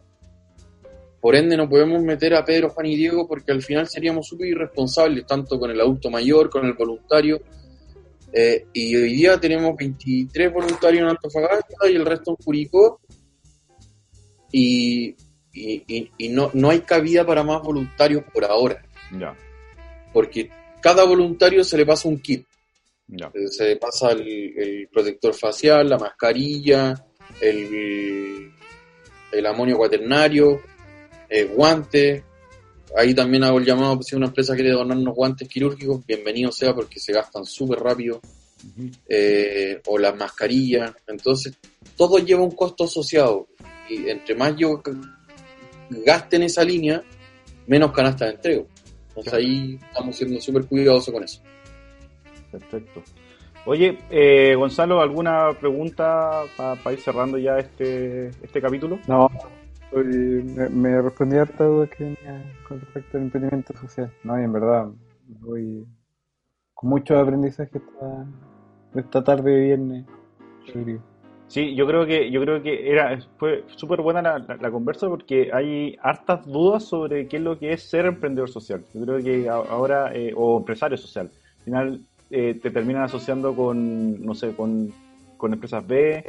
[1.21, 4.49] Por ende, no podemos meter a Pedro, Juan y Diego porque al final seríamos súper
[4.49, 7.41] irresponsables, tanto con el adulto mayor, con el voluntario.
[8.33, 13.01] Eh, y hoy día tenemos 23 voluntarios en Antofagasta y el resto en Curicó.
[14.53, 15.15] Y,
[15.53, 18.83] y- y- y no, no hay cabida para más voluntarios por ahora,
[19.19, 19.37] Ya,
[20.13, 20.51] porque
[20.81, 22.47] cada voluntario se le pasa un kit.
[23.13, 24.27] Eh, Se pasa el,
[24.57, 26.95] el protector facial, la mascarilla,
[27.41, 28.51] el,
[29.33, 30.61] el amonio cuaternario,
[31.29, 32.23] eh, guantes.
[32.97, 36.75] Ahí también hago el llamado, pues, si una empresa quiere donarnos guantes quirúrgicos, bienvenido sea
[36.75, 38.21] porque se gastan súper rápido.
[39.09, 40.93] Eh, o las mascarillas.
[41.07, 41.57] Entonces,
[41.97, 43.49] todo lleva un costo asociado.
[43.89, 44.83] Y entre más yo
[45.89, 47.03] gaste en esa línea,
[47.67, 48.67] menos canasta de entrego.
[49.09, 51.43] Entonces ahí estamos siendo súper cuidadosos con eso.
[52.51, 53.03] Perfecto.
[53.67, 58.99] Oye, eh, Gonzalo, ¿alguna pregunta para ir cerrando ya este, este capítulo?
[59.07, 59.29] No,
[59.93, 64.11] me, me respondí a harta duda que tenía con respecto al emprendimiento social.
[64.25, 64.89] No, y en verdad,
[65.41, 65.87] voy
[66.75, 68.27] con mucho aprendizaje esta,
[68.95, 70.07] esta tarde de viernes.
[70.75, 70.99] yo.
[71.49, 75.09] Sí, yo creo que yo creo que era fue súper buena la, la- la conversa
[75.09, 78.85] porque hay hartas dudas sobre qué es lo que es ser emprendedor social.
[78.95, 81.29] Yo creo que ahora eh, o empresario social.
[81.59, 82.01] Al final
[82.31, 84.93] eh, te terminan asociando con no sé con,
[85.37, 86.25] con empresas B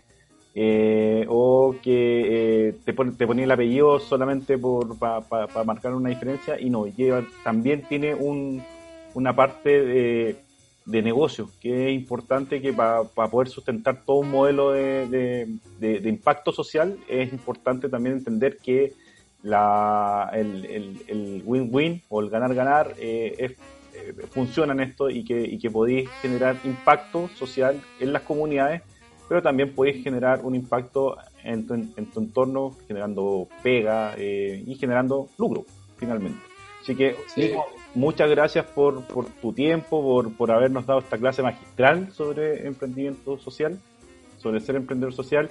[0.54, 4.58] eh, o que eh, te pon- te ponía el apellido solamente
[5.00, 8.62] para marcar una diferencia y no lleva también tiene un,
[9.14, 10.36] una parte de
[10.84, 15.48] de negocio, que es importante que para poder sustentar todo un modelo de, de-
[15.80, 18.92] de- impacto social, es importante también entender que
[19.44, 23.52] la, el, el- el win-win o el ganar-ganar eh, es-
[24.02, 28.82] eh, funciona en esto y que, y que podéis generar impacto social en las comunidades,
[29.28, 34.76] pero también podéis generar un impacto en tu, en tu entorno, generando pega eh, y
[34.76, 35.66] generando lucro,
[35.98, 36.40] finalmente.
[36.82, 37.42] Así que, Sí.
[37.42, 37.66] Nico,
[37.96, 43.38] muchas gracias por, por tu tiempo, por, por habernos dado esta clase magistral sobre emprendimiento
[43.38, 43.80] social,
[44.38, 45.50] sobre ser emprendedor social.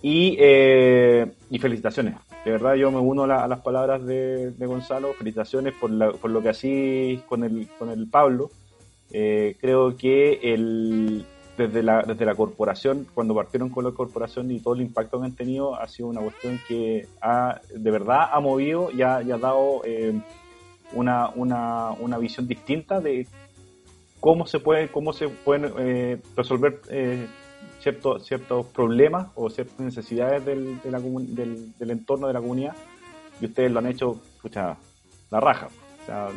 [0.00, 2.14] Y, eh, y felicitaciones.
[2.48, 5.12] De verdad, yo me uno a, la- a las palabras de, de Gonzalo.
[5.12, 8.48] Felicitaciones por, la- por lo que hacís con el, con el Pablo.
[9.10, 11.26] Eh, creo que el,
[11.58, 15.26] desde la, desde la corporación, cuando partieron con la corporación y todo el impacto que
[15.26, 19.82] han tenido, ha sido una cuestión que ha, de verdad ha movido y ha, dado
[19.84, 20.18] eh,
[20.94, 23.26] una, una, una visión distinta de
[24.20, 27.28] cómo se puede, cómo se pueden eh, resolver eh,
[27.80, 32.74] ciertos, ciertos problemas o ciertas necesidades del, del, del, entorno de la comunidad
[33.40, 34.76] y ustedes lo han hecho, escucha,
[35.30, 35.68] la raja.
[36.02, 36.28] O sea,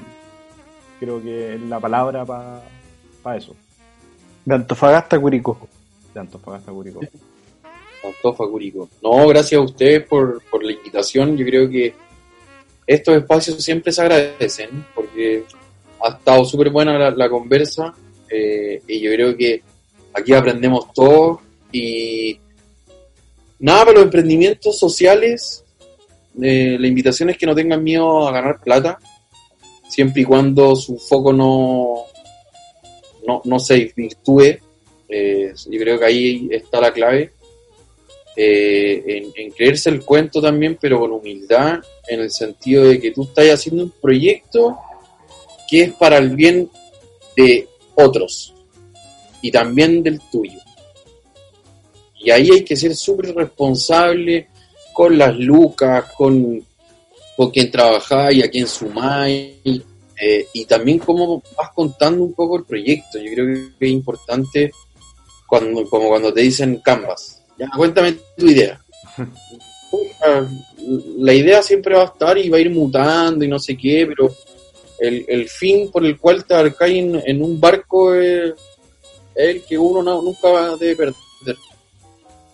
[0.99, 3.55] creo que es la palabra para eso.
[4.45, 5.67] De Antofagasta Curicó.
[6.13, 7.01] De Antofagasta Curicó.
[8.03, 8.89] Antofa Curicó.
[9.01, 11.37] No, gracias a ustedes por, por la invitación.
[11.37, 11.93] Yo creo que
[12.85, 15.45] estos espacios siempre se agradecen porque
[16.03, 17.93] ha estado súper buena la, conversa
[18.29, 19.61] eh, y yo creo que
[20.13, 22.37] aquí aprendemos todo y
[23.59, 25.63] nada, para los emprendimientos sociales,
[26.41, 28.99] eh, la invitación es que no tengan miedo a ganar plata,
[29.87, 32.05] siempre y cuando su foco no,
[33.25, 34.57] no, no se virtúe.
[35.07, 37.31] Eh, yo creo que ahí está la clave.
[38.35, 43.23] en, en, creerse el cuento también, pero con humildad, en el sentido de que tú
[43.23, 44.77] estás haciendo un proyecto
[45.69, 46.69] que es para el bien
[47.35, 48.53] de otros
[49.41, 50.59] y también del tuyo.
[52.19, 54.47] Y ahí hay que ser súper responsable
[54.93, 56.63] con las lucas, con,
[57.35, 62.63] con quien trabajáis, a quien sumáis, eh, y también cómo vas contando un poco el
[62.63, 63.17] proyecto.
[63.17, 64.71] Yo creo que es importante
[65.47, 67.41] cuando, como cuando te dicen Canvas.
[67.57, 68.79] Ya, cuéntame tu idea.
[71.17, 74.05] La idea siempre va a estar y va a ir mutando y no sé qué,
[74.07, 74.33] pero
[74.99, 78.53] el, el fin por el cual te arcáis en, en, un barco es,
[79.35, 81.57] el que uno no, nunca debe perder.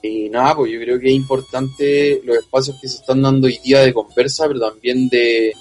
[0.01, 3.59] Y nada, pues yo creo que es importante los espacios que se están dando hoy
[3.63, 5.53] día de conversa, pero también de,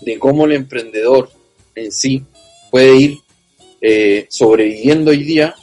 [0.00, 1.30] de cómo el emprendedor
[1.74, 2.24] en sí
[2.70, 3.18] puede ir
[3.80, 5.54] eh, sobreviviendo hoy día,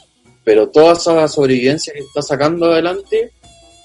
[0.42, 3.32] pero toda esa sobrevivencia que está sacando adelante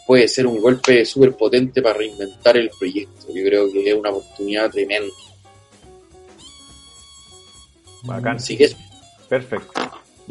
[0.08, 3.28] puede ser un golpe súper potente para reinventar el proyecto.
[3.34, 5.14] Yo creo que es una oportunidad tremenda.
[8.04, 8.38] Bacán.
[8.38, 8.72] Así que
[9.30, 9.82] Perfecto.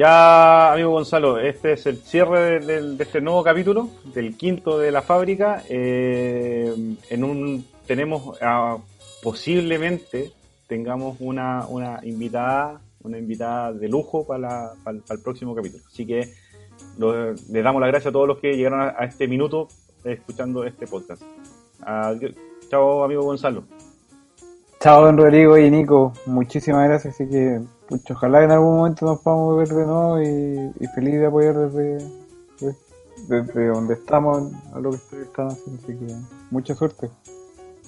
[0.01, 5.02] Ya, amigo Gonzalo, este es el cierre de, este nuevo capítulo, del quinto de la
[5.02, 5.62] fábrica.
[5.68, 6.97] Eh,
[7.86, 8.39] tenemos
[9.22, 10.32] posiblemente
[10.66, 15.85] tengamos una, una invitada, una invitada de lujo para, el próximo capítulo.
[15.86, 16.32] Así que
[16.97, 19.68] les damos las gracias a todos los que llegaron a, este minuto
[20.02, 21.22] escuchando este podcast.
[22.70, 23.64] chao, amigo Gonzalo.
[24.81, 26.14] Chao, don Rodrigo y Nico.
[26.24, 27.16] Muchísimas gracias.
[27.16, 27.60] Así que,
[28.10, 31.98] ojalá en algún momento nos podamos ver de nuevo y, feliz de apoyar desde,
[33.28, 35.82] desde, donde estamos a lo que ustedes están haciendo.
[35.82, 36.14] Así que,
[36.50, 37.10] mucha suerte.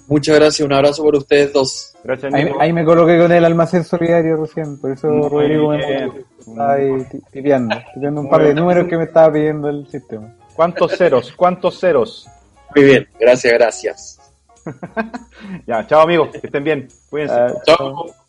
[0.08, 1.94] Muchas gracias, un abrazo por ustedes dos.
[2.02, 2.60] Gracias, Nico.
[2.60, 6.06] Ahí, me coloqué con el almacén solidario recién, por eso Rodrigo me
[6.38, 10.34] está ahí tipeando, tipeando un par de números que me estaba pidiendo el sistema.
[10.54, 11.32] ¿Cuántos ceros?
[11.32, 12.28] ¿Cuántos ceros?
[12.74, 14.18] Muy bien, gracias, gracias.
[15.66, 16.88] ya, chao amigos, que estén bien.
[17.08, 17.54] Cuídense.
[17.64, 18.21] chao.